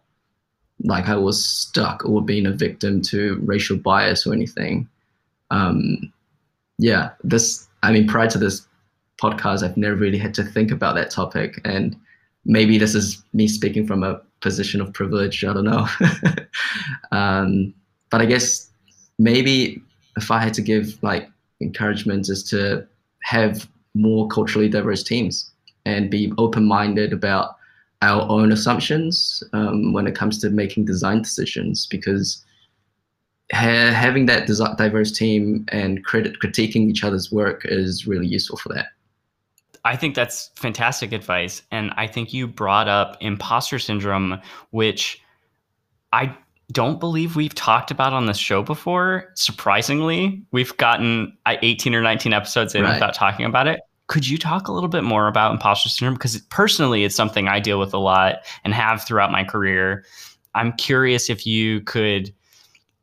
like 0.86 1.08
I 1.08 1.16
was 1.16 1.46
stuck 1.46 2.04
or 2.04 2.22
being 2.22 2.48
a 2.48 2.52
victim 2.52 3.02
to 3.04 3.40
racial 3.44 3.78
bias 3.78 4.26
or 4.26 4.34
anything. 4.34 4.90
Um, 5.52 6.12
yeah, 6.80 7.12
this, 7.24 7.68
I 7.84 7.92
mean, 7.92 8.08
prior 8.08 8.28
to 8.30 8.40
this 8.40 8.68
podcast, 9.22 9.64
I've 9.64 9.78
never 9.78 9.96
really 9.96 10.18
had 10.18 10.34
to 10.34 10.44
think 10.44 10.72
about 10.72 10.96
that 10.96 11.12
topic. 11.12 11.62
And 11.64 11.96
maybe 12.46 12.78
this 12.78 12.96
is 12.96 13.24
me 13.34 13.48
speaking 13.48 13.88
from 13.88 14.04
a 14.04 14.22
position 14.42 14.82
of 14.82 14.94
privilege. 14.94 15.44
I 15.44 15.54
don't 15.54 15.66
know. 15.66 15.88
um, 17.12 17.74
but 18.10 18.22
I 18.22 18.26
guess 18.26 18.70
maybe 19.18 19.82
if 20.18 20.30
I 20.30 20.40
had 20.40 20.54
to 20.56 20.62
give 20.62 21.02
like 21.02 21.30
encouragement 21.62 22.30
is 22.30 22.44
to 22.50 22.86
have 23.24 23.68
more 23.96 24.28
culturally 24.28 24.70
diverse 24.70 25.04
teams 25.04 25.52
and 25.86 26.10
be 26.10 26.32
open-minded 26.38 27.14
about 27.14 27.56
our 28.02 28.30
own 28.30 28.52
assumptions 28.52 29.44
um, 29.54 29.94
when 29.94 30.08
it 30.08 30.16
comes 30.16 30.40
to 30.40 30.50
making 30.50 30.86
design 30.86 31.22
decisions 31.22 31.86
because 31.86 32.44
ha- 33.54 33.92
having 33.92 34.26
that 34.26 34.48
diverse 34.78 35.12
team 35.12 35.66
and 35.70 36.06
critiquing 36.06 36.90
each 36.90 37.04
other's 37.04 37.32
work 37.32 37.62
is 37.66 38.06
really 38.06 38.28
useful 38.28 38.58
for 38.58 38.74
that 38.74 38.88
I 39.86 39.96
think 39.96 40.16
that's 40.16 40.50
fantastic 40.56 41.12
advice. 41.12 41.62
And 41.72 41.92
I 41.98 42.08
think 42.08 42.34
you 42.34 42.48
brought 42.48 42.88
up 42.88 43.18
imposter 43.20 43.80
syndrome, 43.80 44.40
which 44.72 45.22
I 46.14 46.36
don't 46.72 47.00
believe 47.00 47.36
we've 47.36 47.54
talked 47.54 47.92
about 47.92 48.14
on 48.14 48.26
the 48.26 48.34
show 48.34 48.64
before. 48.64 49.32
Surprisingly, 49.36 50.42
we've 50.52 50.76
gotten 50.78 51.38
uh, 51.46 51.58
18 51.62 51.94
or 51.96 52.02
19 52.02 52.34
episodes 52.34 52.74
in 52.74 52.84
right. 52.84 52.94
without 52.94 53.14
talking 53.14 53.46
about 53.46 53.68
it. 53.68 53.82
Could 54.08 54.28
you 54.28 54.38
talk 54.38 54.68
a 54.68 54.72
little 54.72 54.90
bit 54.90 55.04
more 55.04 55.28
about 55.28 55.52
imposter 55.52 55.90
syndrome? 55.90 56.16
Because 56.16 56.40
personally, 56.50 57.04
it's 57.04 57.16
something 57.16 57.48
I 57.48 57.60
deal 57.60 57.80
with 57.80 57.94
a 57.94 57.98
lot 57.98 58.38
and 58.64 58.74
have 58.74 59.04
throughout 59.04 59.32
my 59.32 59.44
career. 59.44 60.06
I'm 60.56 60.74
curious 60.74 61.30
if 61.30 61.46
you 61.46 61.82
could 61.82 62.34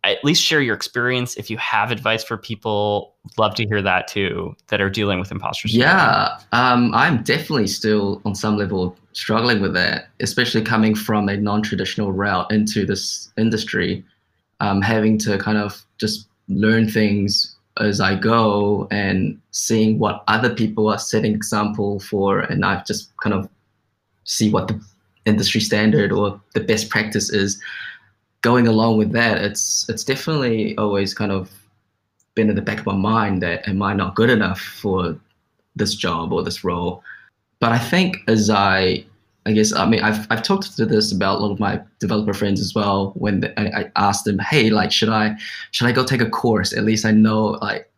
at 0.04 0.24
least 0.24 0.42
share 0.42 0.60
your 0.60 0.74
experience. 0.74 1.36
If 1.36 1.50
you 1.50 1.58
have 1.58 1.90
advice 1.90 2.24
for 2.24 2.36
people, 2.36 3.14
love 3.38 3.54
to 3.56 3.66
hear 3.66 3.82
that 3.82 4.08
too, 4.08 4.56
that 4.68 4.80
are 4.80 4.90
dealing 4.90 5.18
with 5.20 5.30
imposter 5.30 5.68
syndrome. 5.68 5.90
Yeah, 5.90 6.38
um, 6.52 6.94
I'm 6.94 7.22
definitely 7.22 7.66
still 7.66 8.22
on 8.24 8.34
some 8.34 8.56
level 8.56 8.96
struggling 9.12 9.60
with 9.60 9.74
that, 9.74 10.08
especially 10.20 10.62
coming 10.62 10.94
from 10.94 11.28
a 11.28 11.36
non-traditional 11.36 12.12
route 12.12 12.50
into 12.50 12.86
this 12.86 13.30
industry, 13.36 14.04
um, 14.60 14.80
having 14.80 15.18
to 15.18 15.36
kind 15.38 15.58
of 15.58 15.84
just 15.98 16.28
learn 16.48 16.88
things 16.88 17.56
as 17.78 18.00
I 18.00 18.14
go 18.14 18.88
and 18.90 19.40
seeing 19.50 19.98
what 19.98 20.24
other 20.28 20.54
people 20.54 20.88
are 20.88 20.98
setting 20.98 21.34
example 21.34 22.00
for, 22.00 22.40
and 22.40 22.64
I 22.64 22.82
just 22.86 23.16
kind 23.18 23.34
of 23.34 23.48
see 24.24 24.50
what 24.50 24.68
the 24.68 24.80
industry 25.26 25.60
standard 25.60 26.12
or 26.12 26.40
the 26.54 26.60
best 26.60 26.88
practice 26.88 27.30
is 27.30 27.60
going 28.42 28.66
along 28.66 28.98
with 28.98 29.12
that, 29.12 29.38
it's 29.38 29.88
it's 29.88 30.04
definitely 30.04 30.76
always 30.78 31.14
kind 31.14 31.32
of 31.32 31.50
been 32.34 32.48
in 32.48 32.56
the 32.56 32.62
back 32.62 32.78
of 32.80 32.86
my 32.86 32.94
mind 32.94 33.42
that 33.42 33.66
am 33.68 33.82
I 33.82 33.92
not 33.94 34.14
good 34.14 34.30
enough 34.30 34.60
for 34.60 35.18
this 35.76 35.94
job 35.94 36.32
or 36.32 36.42
this 36.42 36.64
role? 36.64 37.02
But 37.58 37.72
I 37.72 37.78
think 37.78 38.18
as 38.28 38.50
I 38.50 39.04
I 39.46 39.52
guess 39.52 39.72
I 39.74 39.86
mean 39.86 40.02
I've 40.02 40.26
I've 40.30 40.42
talked 40.42 40.76
to 40.76 40.86
this 40.86 41.12
about 41.12 41.38
a 41.38 41.42
lot 41.42 41.52
of 41.52 41.60
my 41.60 41.80
developer 41.98 42.34
friends 42.34 42.60
as 42.60 42.74
well. 42.74 43.12
When 43.16 43.52
I, 43.56 43.66
I 43.66 43.92
asked 43.96 44.24
them, 44.24 44.38
hey, 44.38 44.70
like 44.70 44.92
should 44.92 45.10
I 45.10 45.36
should 45.70 45.86
I 45.86 45.92
go 45.92 46.04
take 46.04 46.20
a 46.20 46.30
course? 46.30 46.72
At 46.72 46.84
least 46.84 47.04
I 47.04 47.10
know 47.10 47.58
like 47.60 47.90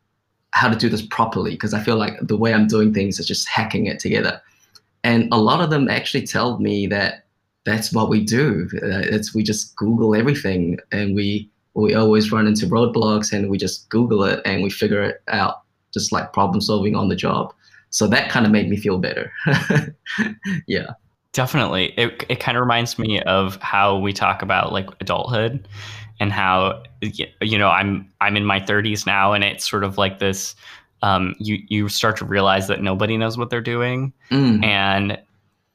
how 0.52 0.68
to 0.68 0.76
do 0.76 0.88
this 0.88 1.02
properly 1.02 1.52
because 1.52 1.74
I 1.74 1.80
feel 1.80 1.96
like 1.96 2.14
the 2.20 2.36
way 2.36 2.52
I'm 2.52 2.66
doing 2.66 2.92
things 2.92 3.18
is 3.18 3.26
just 3.26 3.48
hacking 3.48 3.86
it 3.86 3.98
together. 3.98 4.40
And 5.04 5.32
a 5.32 5.38
lot 5.38 5.60
of 5.60 5.70
them 5.70 5.88
actually 5.88 6.26
tell 6.26 6.58
me 6.58 6.86
that 6.88 7.21
that's 7.64 7.92
what 7.92 8.08
we 8.08 8.24
do. 8.24 8.68
Uh, 8.74 9.02
it's 9.04 9.34
we 9.34 9.42
just 9.42 9.76
Google 9.76 10.14
everything, 10.14 10.78
and 10.90 11.14
we 11.14 11.50
we 11.74 11.94
always 11.94 12.32
run 12.32 12.46
into 12.46 12.66
roadblocks, 12.66 13.32
and 13.32 13.50
we 13.50 13.58
just 13.58 13.88
Google 13.88 14.24
it, 14.24 14.40
and 14.44 14.62
we 14.62 14.70
figure 14.70 15.02
it 15.02 15.22
out, 15.28 15.62
just 15.92 16.12
like 16.12 16.32
problem 16.32 16.60
solving 16.60 16.96
on 16.96 17.08
the 17.08 17.16
job. 17.16 17.52
So 17.90 18.06
that 18.06 18.30
kind 18.30 18.46
of 18.46 18.52
made 18.52 18.70
me 18.70 18.76
feel 18.76 18.98
better. 18.98 19.30
yeah. 20.66 20.92
Definitely. 21.32 21.92
It, 21.96 22.24
it 22.28 22.40
kind 22.40 22.56
of 22.56 22.62
reminds 22.62 22.98
me 22.98 23.20
of 23.22 23.56
how 23.56 23.98
we 23.98 24.12
talk 24.12 24.42
about 24.42 24.72
like 24.72 24.88
adulthood 25.00 25.66
and 26.20 26.32
how 26.32 26.82
you 27.02 27.58
know 27.58 27.68
I'm 27.68 28.08
I'm 28.20 28.36
in 28.36 28.44
my 28.44 28.60
30s 28.60 29.06
now 29.06 29.32
and 29.32 29.42
it's 29.42 29.68
sort 29.68 29.82
of 29.82 29.98
like 29.98 30.18
this 30.18 30.54
um, 31.02 31.34
you 31.38 31.58
you 31.68 31.88
start 31.88 32.16
to 32.18 32.24
realize 32.24 32.68
that 32.68 32.80
nobody 32.80 33.16
knows 33.16 33.36
what 33.36 33.50
they're 33.50 33.60
doing 33.60 34.12
mm. 34.30 34.64
and 34.64 35.18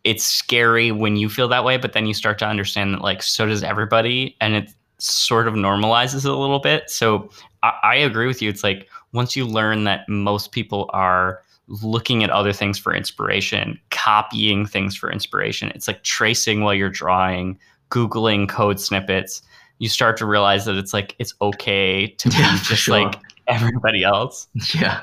it's 0.08 0.26
scary 0.26 0.94
when 0.94 1.18
you 1.18 1.28
feel 1.28 1.50
that 1.50 1.66
way, 1.66 1.76
but 1.76 1.92
then 1.92 2.08
you 2.08 2.14
start 2.14 2.40
to 2.40 2.46
understand 2.48 2.94
that 2.94 3.02
like 3.02 3.22
so 3.22 3.46
does 3.46 3.62
everybody, 3.62 4.38
and 4.40 4.56
it 4.56 4.74
sort 5.00 5.50
of 5.50 5.54
normalizes 5.54 6.24
it 6.26 6.32
a 6.32 6.36
little 6.36 6.60
bit. 6.60 6.90
So 6.90 7.30
I, 7.62 7.74
I 7.84 7.96
agree 7.96 8.26
with 8.26 8.42
you. 8.42 8.50
It's 8.50 8.64
like 8.64 8.88
once 9.12 9.36
you 9.36 9.46
learn 9.46 9.84
that 9.84 10.08
most 10.08 10.54
people 10.54 10.90
are 10.94 11.42
looking 11.68 12.24
at 12.24 12.30
other 12.30 12.54
things 12.54 12.80
for 12.80 12.96
inspiration, 12.96 13.78
copying 13.90 14.66
things 14.66 14.96
for 14.96 15.12
inspiration. 15.12 15.74
It's 15.76 15.90
like 15.90 16.04
tracing 16.04 16.62
while 16.62 16.74
you're 16.74 16.90
drawing, 16.90 17.60
Googling 17.90 18.48
code 18.48 18.80
snippets. 18.80 19.42
You 19.80 19.90
start 19.90 20.16
to 20.18 20.26
realize 20.26 20.64
that 20.66 20.78
it's 20.78 20.94
like 20.94 21.18
it's 21.20 21.34
okay 21.42 22.08
to 22.08 22.30
yeah, 22.38 22.54
be 22.54 22.60
just 22.60 22.84
sure. 22.84 22.98
like 22.98 23.20
everybody 23.48 24.06
else. 24.06 24.48
Yeah. 24.74 25.02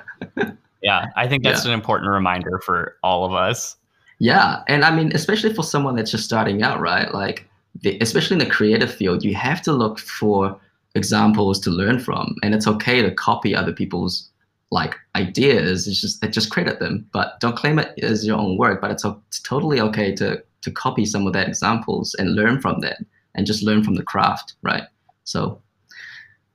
yeah. 0.82 1.08
I 1.14 1.28
think 1.28 1.44
that's 1.44 1.66
yeah. 1.66 1.72
an 1.72 1.74
important 1.74 2.10
reminder 2.10 2.58
for 2.64 2.96
all 3.02 3.26
of 3.26 3.34
us. 3.34 3.76
Yeah, 4.18 4.62
and 4.68 4.84
I 4.84 4.94
mean, 4.94 5.12
especially 5.14 5.52
for 5.52 5.62
someone 5.62 5.96
that's 5.96 6.10
just 6.10 6.24
starting 6.24 6.62
out, 6.62 6.80
right? 6.80 7.12
Like, 7.12 7.48
the, 7.82 7.98
especially 8.00 8.34
in 8.36 8.38
the 8.48 8.54
creative 8.54 8.92
field, 8.94 9.24
you 9.24 9.34
have 9.34 9.60
to 9.62 9.72
look 9.72 9.98
for 9.98 10.58
examples 10.94 11.58
to 11.60 11.70
learn 11.70 11.98
from, 11.98 12.36
and 12.42 12.54
it's 12.54 12.68
okay 12.68 13.02
to 13.02 13.12
copy 13.14 13.54
other 13.54 13.72
people's 13.72 14.30
like 14.70 14.94
ideas. 15.16 15.86
It's 15.88 16.00
just 16.00 16.22
just 16.30 16.50
credit 16.50 16.78
them, 16.78 17.06
but 17.12 17.40
don't 17.40 17.56
claim 17.56 17.78
it 17.78 17.98
as 18.02 18.24
your 18.26 18.38
own 18.38 18.56
work. 18.58 18.80
But 18.80 18.92
it's, 18.92 19.04
it's 19.28 19.40
totally 19.40 19.80
okay 19.80 20.14
to 20.16 20.42
to 20.62 20.70
copy 20.70 21.04
some 21.04 21.26
of 21.26 21.32
that 21.34 21.48
examples 21.48 22.14
and 22.14 22.34
learn 22.36 22.60
from 22.60 22.80
that, 22.80 22.98
and 23.34 23.46
just 23.46 23.62
learn 23.64 23.82
from 23.84 23.94
the 23.96 24.02
craft, 24.04 24.54
right? 24.62 24.84
So 25.24 25.60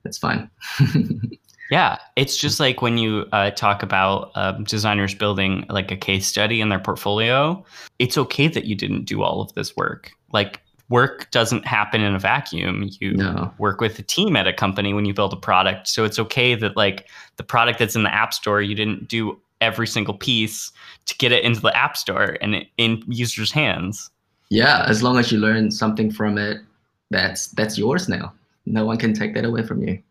that's 0.03 0.17
fine. 0.17 0.49
Yeah, 1.69 1.99
it's 2.15 2.35
just 2.37 2.59
like 2.59 2.81
when 2.81 2.97
you 2.97 3.27
uh, 3.31 3.51
talk 3.51 3.83
about 3.83 4.31
um, 4.35 4.63
designers 4.63 5.13
building 5.13 5.65
like 5.69 5.91
a 5.91 5.95
case 5.95 6.25
study 6.25 6.61
in 6.61 6.69
their 6.69 6.79
portfolio. 6.79 7.63
It's 7.99 8.17
okay 8.17 8.47
that 8.47 8.65
you 8.65 8.75
didn't 8.75 9.05
do 9.05 9.21
all 9.21 9.41
of 9.41 9.53
this 9.53 9.75
work. 9.75 10.11
Like 10.33 10.61
work 10.89 11.29
doesn't 11.29 11.67
happen 11.67 12.01
in 12.01 12.15
a 12.15 12.19
vacuum. 12.19 12.89
You 12.99 13.13
No. 13.13 13.53
work 13.59 13.81
with 13.81 13.99
a 13.99 14.01
team 14.01 14.35
at 14.35 14.47
a 14.47 14.53
company 14.53 14.93
when 14.93 15.05
you 15.05 15.13
build 15.13 15.31
a 15.31 15.37
product. 15.37 15.87
So 15.87 16.03
it's 16.03 16.17
okay 16.17 16.55
that 16.55 16.75
like 16.75 17.07
the 17.37 17.43
product 17.43 17.77
that's 17.77 17.95
in 17.95 18.01
the 18.03 18.13
app 18.13 18.33
store, 18.33 18.61
you 18.61 18.73
didn't 18.73 19.07
do 19.07 19.39
every 19.61 19.85
single 19.85 20.15
piece 20.15 20.71
to 21.05 21.15
get 21.17 21.31
it 21.31 21.43
into 21.43 21.59
the 21.59 21.75
app 21.77 21.97
store 21.97 22.37
and 22.41 22.65
in 22.77 23.03
users' 23.07 23.51
hands. 23.51 24.09
Yeah, 24.49 24.85
as 24.87 25.03
long 25.03 25.19
as 25.19 25.31
you 25.31 25.37
learn 25.37 25.69
something 25.69 26.09
from 26.11 26.39
it, 26.39 26.61
that's 27.11 27.47
that's 27.47 27.77
yours 27.77 28.09
now. 28.09 28.33
No 28.65 28.85
one 28.85 28.97
can 28.97 29.13
take 29.13 29.35
that 29.35 29.45
away 29.45 29.61
from 29.63 29.83
you. 29.83 30.01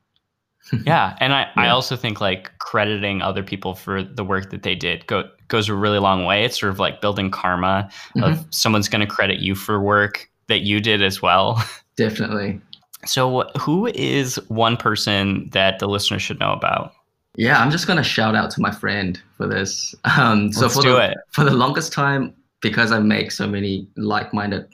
Yeah, 0.85 1.16
and 1.20 1.33
I, 1.33 1.48
I 1.57 1.68
also 1.68 1.96
think 1.96 2.20
like 2.20 2.57
crediting 2.59 3.22
other 3.22 3.42
people 3.42 3.74
for 3.74 4.02
the 4.02 4.24
work 4.24 4.50
that 4.50 4.62
they 4.62 4.74
did 4.74 5.07
go, 5.07 5.28
goes 5.48 5.68
a 5.68 5.74
really 5.74 5.98
long 5.98 6.24
way. 6.24 6.44
It's 6.44 6.59
sort 6.59 6.70
of 6.70 6.78
like 6.78 7.00
building 7.00 7.31
karma 7.31 7.90
of 8.22 8.44
someone's 8.50 8.88
going 8.88 9.00
to 9.00 9.07
credit 9.07 9.40
you 9.40 9.54
for 9.54 9.81
work 9.81 10.31
that 10.48 10.61
you 10.61 10.81
did 10.81 11.02
as 11.02 11.22
well. 11.22 11.62
Definitely. 11.96 12.61
So, 13.07 13.48
who 13.57 13.87
is 13.87 14.40
one 14.48 14.76
person 14.76 15.48
that 15.50 15.78
the 15.78 15.87
listener 15.87 16.18
should 16.18 16.40
know 16.40 16.52
about? 16.52 16.92
Yeah, 17.37 17.61
I'm 17.61 17.70
just 17.70 17.87
gonna 17.87 18.02
shout 18.02 18.35
out 18.35 18.50
to 18.50 18.61
my 18.61 18.72
friend 18.72 19.22
for 19.37 19.46
this. 19.46 19.94
Um, 20.18 20.52
so 20.52 20.62
Let's 20.62 20.74
for 20.74 20.83
do 20.83 20.92
the, 20.94 21.12
it. 21.12 21.18
for 21.31 21.44
the 21.44 21.52
longest 21.52 21.92
time, 21.92 22.35
because 22.61 22.90
I 22.90 22.98
make 22.98 23.31
so 23.31 23.46
many 23.46 23.87
like-minded 23.96 24.66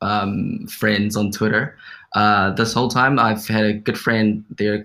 um, 0.00 0.66
friends 0.68 1.16
on 1.16 1.30
Twitter, 1.30 1.76
uh, 2.14 2.50
this 2.52 2.72
whole 2.72 2.88
time 2.88 3.18
I've 3.18 3.46
had 3.46 3.64
a 3.64 3.72
good 3.72 3.98
friend 3.98 4.44
there 4.50 4.82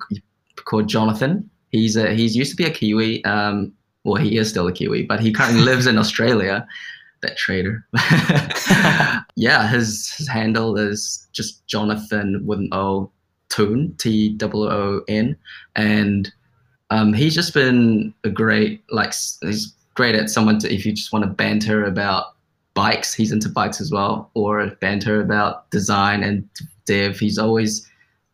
called 0.65 0.87
Jonathan. 0.87 1.49
He's 1.71 1.95
a, 1.95 2.13
he's 2.13 2.35
used 2.35 2.51
to 2.51 2.57
be 2.57 2.65
a 2.65 2.71
Kiwi. 2.71 3.23
Um, 3.25 3.73
well, 4.03 4.15
he 4.15 4.37
is 4.37 4.49
still 4.49 4.67
a 4.67 4.71
Kiwi, 4.71 5.03
but 5.03 5.19
he 5.19 5.31
currently 5.31 5.61
lives 5.61 5.85
in 5.87 5.97
Australia. 6.03 6.67
That 7.21 7.37
traitor. 7.37 7.85
yeah, 9.35 9.67
his, 9.67 10.09
his 10.11 10.27
handle 10.27 10.77
is 10.77 11.27
just 11.33 11.65
Jonathan 11.67 12.41
with 12.45 12.59
an 12.59 12.69
O, 12.71 13.11
Toon, 13.49 13.93
T 13.97 14.37
O 14.41 14.69
O 14.69 15.01
N, 15.09 15.35
and 15.75 16.31
um, 16.91 17.13
he's 17.13 17.35
just 17.35 17.53
been 17.53 18.13
a 18.23 18.29
great 18.29 18.83
like 18.89 19.13
he's 19.41 19.73
great 19.95 20.15
at 20.15 20.29
someone 20.29 20.59
to 20.59 20.73
if 20.73 20.85
you 20.85 20.93
just 20.93 21.11
want 21.11 21.23
to 21.23 21.29
banter 21.29 21.83
about 21.83 22.35
bikes 22.79 23.13
he's 23.13 23.31
into 23.31 23.49
bikes 23.49 23.79
as 23.81 23.91
well 23.91 24.29
or 24.33 24.65
banter 24.81 25.21
about 25.21 25.69
design 25.71 26.23
and 26.23 26.47
dev 26.85 27.19
he's 27.19 27.37
always 27.37 27.71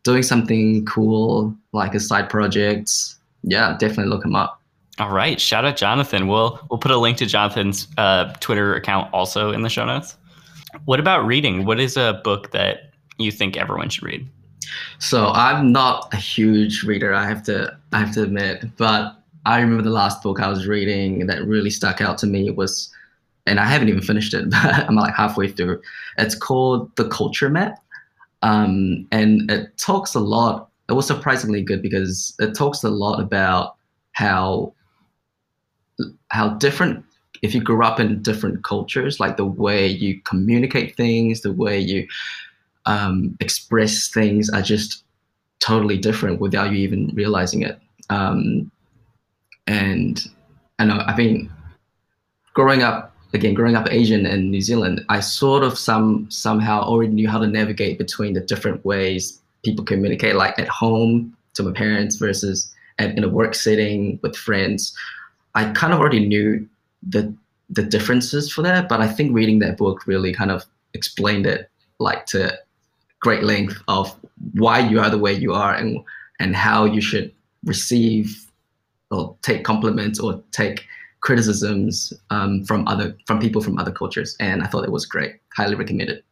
doing 0.04 0.22
something 0.22 0.84
cool 0.86 1.54
like 1.72 1.94
a 1.94 2.00
side 2.00 2.28
projects 2.28 3.18
yeah 3.42 3.76
definitely 3.78 4.10
look 4.14 4.24
him 4.24 4.34
up 4.34 4.60
All 4.98 5.12
right, 5.12 5.38
shout 5.38 5.64
out 5.68 5.76
Jonathan. 5.76 6.22
We'll 6.26 6.52
we'll 6.70 6.78
put 6.78 6.90
a 6.90 6.96
link 6.96 7.18
to 7.18 7.26
Jonathan's 7.26 7.86
uh, 7.98 8.32
Twitter 8.40 8.74
account 8.80 9.12
also 9.12 9.52
in 9.52 9.60
the 9.60 9.68
show 9.68 9.84
notes. 9.84 10.16
What 10.86 11.00
about 11.00 11.26
reading? 11.26 11.66
What 11.66 11.78
is 11.80 11.98
a 11.98 12.08
book 12.24 12.50
that 12.52 12.94
you 13.18 13.30
think 13.30 13.58
everyone 13.58 13.90
should 13.90 14.04
read? 14.04 14.22
so 14.98 15.28
i'm 15.28 15.72
not 15.72 16.12
a 16.12 16.16
huge 16.16 16.82
reader 16.82 17.14
i 17.14 17.26
have 17.26 17.42
to 17.42 17.76
i 17.92 17.98
have 17.98 18.12
to 18.12 18.22
admit 18.22 18.64
but 18.76 19.22
i 19.44 19.60
remember 19.60 19.82
the 19.82 19.90
last 19.90 20.22
book 20.22 20.40
i 20.40 20.48
was 20.48 20.66
reading 20.66 21.26
that 21.26 21.44
really 21.46 21.70
stuck 21.70 22.00
out 22.00 22.18
to 22.18 22.26
me 22.26 22.50
was 22.50 22.90
and 23.46 23.60
i 23.60 23.64
haven't 23.64 23.88
even 23.88 24.02
finished 24.02 24.34
it 24.34 24.48
but 24.50 24.88
i'm 24.88 24.94
like 24.94 25.14
halfway 25.14 25.48
through 25.48 25.80
it's 26.18 26.34
called 26.34 26.94
the 26.96 27.08
culture 27.08 27.48
map 27.48 27.82
um, 28.42 29.08
and 29.10 29.50
it 29.50 29.76
talks 29.78 30.14
a 30.14 30.20
lot 30.20 30.68
it 30.88 30.92
was 30.92 31.06
surprisingly 31.06 31.62
good 31.62 31.82
because 31.82 32.34
it 32.38 32.54
talks 32.54 32.84
a 32.84 32.90
lot 32.90 33.18
about 33.18 33.76
how 34.12 34.72
how 36.28 36.50
different 36.50 37.04
if 37.42 37.54
you 37.54 37.60
grew 37.60 37.82
up 37.82 37.98
in 37.98 38.22
different 38.22 38.62
cultures 38.62 39.18
like 39.18 39.36
the 39.36 39.44
way 39.44 39.86
you 39.86 40.20
communicate 40.22 40.96
things 40.96 41.40
the 41.40 41.52
way 41.52 41.78
you 41.78 42.06
um, 42.86 43.36
express 43.40 44.08
things 44.08 44.48
are 44.48 44.62
just 44.62 45.04
totally 45.58 45.98
different 45.98 46.40
without 46.40 46.70
you 46.70 46.78
even 46.78 47.10
realizing 47.14 47.62
it. 47.62 47.78
Um, 48.08 48.70
and 49.66 50.24
I 50.78 50.84
know, 50.84 50.98
I 50.98 51.16
mean, 51.16 51.50
growing 52.54 52.82
up 52.82 53.15
again, 53.36 53.54
growing 53.54 53.76
up 53.76 53.86
Asian 53.90 54.26
in 54.26 54.50
New 54.50 54.60
Zealand, 54.60 55.04
I 55.08 55.20
sort 55.20 55.62
of 55.62 55.78
some 55.78 56.28
somehow 56.30 56.80
already 56.82 57.12
knew 57.12 57.28
how 57.28 57.38
to 57.38 57.46
navigate 57.46 57.98
between 57.98 58.32
the 58.32 58.40
different 58.40 58.84
ways 58.84 59.40
people 59.64 59.84
communicate, 59.84 60.34
like 60.34 60.58
at 60.58 60.68
home 60.68 61.36
to 61.54 61.62
my 61.62 61.72
parents 61.72 62.16
versus 62.16 62.72
at, 62.98 63.16
in 63.16 63.24
a 63.24 63.28
work 63.28 63.54
setting 63.54 64.18
with 64.22 64.34
friends. 64.36 64.96
I 65.54 65.70
kind 65.72 65.92
of 65.92 66.00
already 66.00 66.26
knew 66.26 66.66
the 67.02 67.32
the 67.68 67.82
differences 67.82 68.52
for 68.52 68.62
that, 68.62 68.88
but 68.88 69.00
I 69.00 69.08
think 69.08 69.34
reading 69.34 69.58
that 69.60 69.76
book 69.76 70.06
really 70.06 70.32
kind 70.32 70.50
of 70.50 70.64
explained 70.94 71.46
it 71.46 71.68
like 71.98 72.26
to 72.26 72.56
great 73.20 73.42
length 73.42 73.76
of 73.88 74.14
why 74.52 74.78
you 74.78 75.00
are 75.00 75.10
the 75.10 75.18
way 75.18 75.32
you 75.32 75.52
are 75.52 75.74
and 75.74 76.00
and 76.40 76.56
how 76.56 76.84
you 76.84 77.00
should 77.00 77.32
receive 77.64 78.50
or 79.10 79.36
take 79.42 79.64
compliments 79.64 80.18
or 80.18 80.42
take 80.52 80.86
criticisms 81.26 82.12
um, 82.30 82.64
from 82.64 82.86
other 82.86 83.08
from 83.26 83.38
people 83.40 83.60
from 83.60 83.76
other 83.78 83.90
cultures 84.00 84.36
and 84.38 84.62
i 84.62 84.66
thought 84.68 84.84
it 84.84 84.92
was 84.92 85.04
great 85.14 85.32
highly 85.56 85.74
recommended 85.74 86.22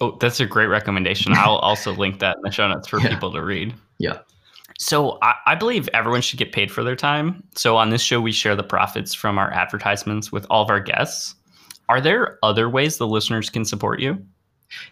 Oh, 0.00 0.16
that's 0.20 0.38
a 0.38 0.46
great 0.46 0.66
recommendation. 0.68 1.32
I'll 1.34 1.56
also 1.56 1.92
link 1.92 2.20
that 2.20 2.36
in 2.36 2.42
the 2.44 2.52
show 2.52 2.68
notes 2.68 2.86
for 2.86 3.00
Yeah. 3.00 3.08
people 3.08 3.32
to 3.32 3.42
read. 3.42 3.74
Yeah. 3.98 4.18
So 4.78 5.18
I, 5.22 5.34
I 5.46 5.54
believe 5.56 5.88
everyone 5.92 6.20
should 6.20 6.38
get 6.38 6.52
paid 6.52 6.70
for 6.70 6.84
their 6.84 6.94
time. 6.94 7.42
So 7.56 7.76
on 7.76 7.90
this 7.90 8.00
show, 8.00 8.20
we 8.20 8.30
share 8.30 8.54
the 8.54 8.62
profits 8.62 9.12
from 9.12 9.38
our 9.40 9.50
advertisements 9.52 10.30
with 10.30 10.46
all 10.50 10.62
of 10.62 10.70
our 10.70 10.78
guests. 10.78 11.34
Are 11.88 12.00
there 12.00 12.38
other 12.44 12.70
ways 12.70 12.98
the 12.98 13.08
listeners 13.08 13.50
can 13.50 13.64
support 13.64 13.98
you? 13.98 14.24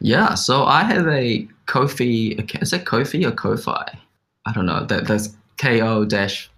yeah 0.01 0.35
so 0.35 0.65
i 0.65 0.83
have 0.83 1.07
a 1.07 1.47
kofi 1.67 2.17
is 2.63 2.73
it 2.73 2.85
kofi 2.87 3.25
or 3.25 3.31
kofi 3.31 3.97
i 4.47 4.53
don't 4.55 4.67
know 4.67 4.83
that 4.87 5.07
that's 5.07 5.37
ko 5.59 6.05
dash 6.07 6.51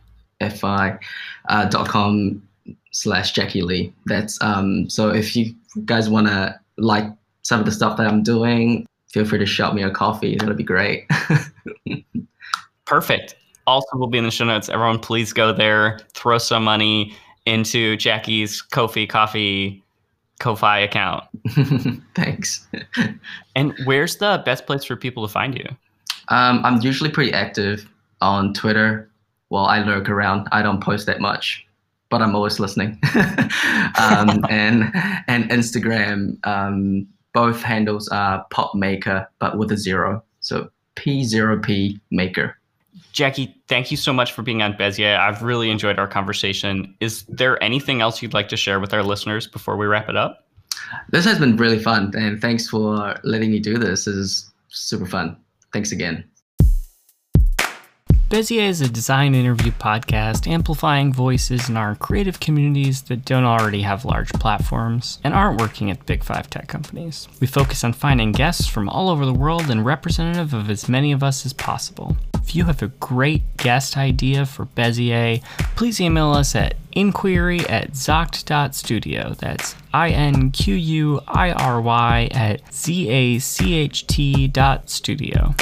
fi 0.60 0.96
uh, 1.50 1.64
dot 1.66 1.86
com 1.88 2.40
slash 2.92 3.32
jackie 3.32 3.62
lee 3.62 3.92
that's 4.06 4.40
um 4.42 4.88
so 4.88 5.10
if 5.10 5.36
you 5.36 5.54
guys 5.84 6.08
want 6.08 6.26
to 6.26 6.58
like 6.76 7.04
some 7.42 7.60
of 7.60 7.66
the 7.66 7.72
stuff 7.72 7.96
that 7.96 8.06
i'm 8.06 8.22
doing 8.22 8.86
feel 9.08 9.24
free 9.24 9.38
to 9.38 9.46
shout 9.46 9.74
me 9.74 9.82
a 9.82 9.90
coffee 9.90 10.36
that'll 10.36 10.54
be 10.54 10.64
great 10.64 11.06
Perfect. 12.88 13.36
Also, 13.66 13.98
will 13.98 14.06
be 14.06 14.16
in 14.16 14.24
the 14.24 14.30
show 14.30 14.46
notes. 14.46 14.70
Everyone, 14.70 14.98
please 14.98 15.34
go 15.34 15.52
there, 15.52 16.00
throw 16.14 16.38
some 16.38 16.64
money 16.64 17.14
into 17.44 17.98
Jackie's 17.98 18.62
Kofi 18.62 19.06
Coffee 19.06 19.84
Ko-fi 20.40 20.78
account. 20.78 21.24
thanks 22.14 22.66
And 23.56 23.74
where's 23.84 24.16
the 24.16 24.42
best 24.46 24.66
place 24.66 24.84
for 24.84 24.96
people 24.96 25.26
to 25.26 25.32
find 25.32 25.54
you? 25.54 25.66
um, 26.28 26.64
i'm 26.64 26.80
usually 26.82 27.10
pretty 27.10 27.32
active 27.32 27.88
on 28.20 28.52
twitter 28.52 29.10
well 29.50 29.64
i 29.64 29.82
lurk 29.82 30.08
around 30.10 30.46
i 30.52 30.60
don't 30.62 30.82
post 30.82 31.06
that 31.06 31.20
much 31.20 31.66
but 32.10 32.22
i'm 32.22 32.34
always 32.34 32.60
listening 32.60 32.98
um, 33.98 34.44
and 34.50 34.90
and 35.28 35.50
instagram 35.50 36.36
um, 36.46 37.06
both 37.32 37.62
handles 37.62 38.08
are 38.08 38.44
pop 38.50 38.74
maker 38.74 39.28
but 39.38 39.58
with 39.58 39.70
a 39.72 39.76
zero 39.76 40.22
so 40.40 40.70
p0p 40.96 41.98
maker 42.10 42.54
Jackie, 43.12 43.56
thank 43.66 43.90
you 43.90 43.96
so 43.96 44.12
much 44.12 44.32
for 44.32 44.42
being 44.42 44.62
on 44.62 44.74
Bezier. 44.74 45.18
I've 45.18 45.42
really 45.42 45.70
enjoyed 45.70 45.98
our 45.98 46.06
conversation. 46.06 46.94
Is 47.00 47.24
there 47.24 47.60
anything 47.62 48.00
else 48.00 48.22
you'd 48.22 48.34
like 48.34 48.48
to 48.48 48.56
share 48.56 48.78
with 48.78 48.92
our 48.92 49.02
listeners 49.02 49.46
before 49.46 49.76
we 49.76 49.86
wrap 49.86 50.08
it 50.08 50.14
up? 50.14 50.48
this 51.10 51.24
has 51.24 51.38
been 51.38 51.56
really 51.56 51.78
fun 51.78 52.12
and 52.16 52.40
thanks 52.40 52.68
for 52.68 53.14
letting 53.24 53.50
me 53.50 53.58
do 53.58 53.78
this 53.78 54.04
this 54.04 54.14
is 54.14 54.50
super 54.68 55.06
fun 55.06 55.36
thanks 55.72 55.92
again 55.92 56.24
Bezier 58.28 58.68
is 58.68 58.82
a 58.82 58.90
design 58.90 59.34
interview 59.34 59.72
podcast 59.72 60.46
amplifying 60.46 61.14
voices 61.14 61.70
in 61.70 61.78
our 61.78 61.94
creative 61.94 62.38
communities 62.40 63.00
that 63.04 63.24
don't 63.24 63.46
already 63.46 63.80
have 63.80 64.04
large 64.04 64.28
platforms 64.34 65.18
and 65.24 65.32
aren't 65.32 65.58
working 65.58 65.90
at 65.90 66.04
big 66.04 66.22
five 66.22 66.50
tech 66.50 66.68
companies. 66.68 67.26
We 67.40 67.46
focus 67.46 67.84
on 67.84 67.94
finding 67.94 68.32
guests 68.32 68.66
from 68.66 68.86
all 68.90 69.08
over 69.08 69.24
the 69.24 69.32
world 69.32 69.70
and 69.70 69.82
representative 69.82 70.52
of 70.52 70.68
as 70.68 70.90
many 70.90 71.10
of 71.10 71.22
us 71.22 71.46
as 71.46 71.54
possible. 71.54 72.18
If 72.34 72.54
you 72.54 72.64
have 72.64 72.82
a 72.82 72.88
great 72.88 73.56
guest 73.56 73.96
idea 73.96 74.44
for 74.44 74.66
Bezier, 74.66 75.42
please 75.74 75.98
email 75.98 76.32
us 76.32 76.54
at 76.54 76.74
inquiry 76.92 77.60
at 77.60 77.92
zacht.studio. 77.92 79.36
That's 79.38 79.74
I 79.94 80.10
N 80.10 80.50
Q 80.50 80.74
U 80.74 81.20
I 81.26 81.52
R 81.52 81.80
Y 81.80 82.28
at 82.32 82.74
Z 82.74 83.08
A 83.08 83.38
C 83.38 83.74
H 83.74 84.06
T 84.06 84.48
dot 84.48 84.90
studio. 84.90 85.54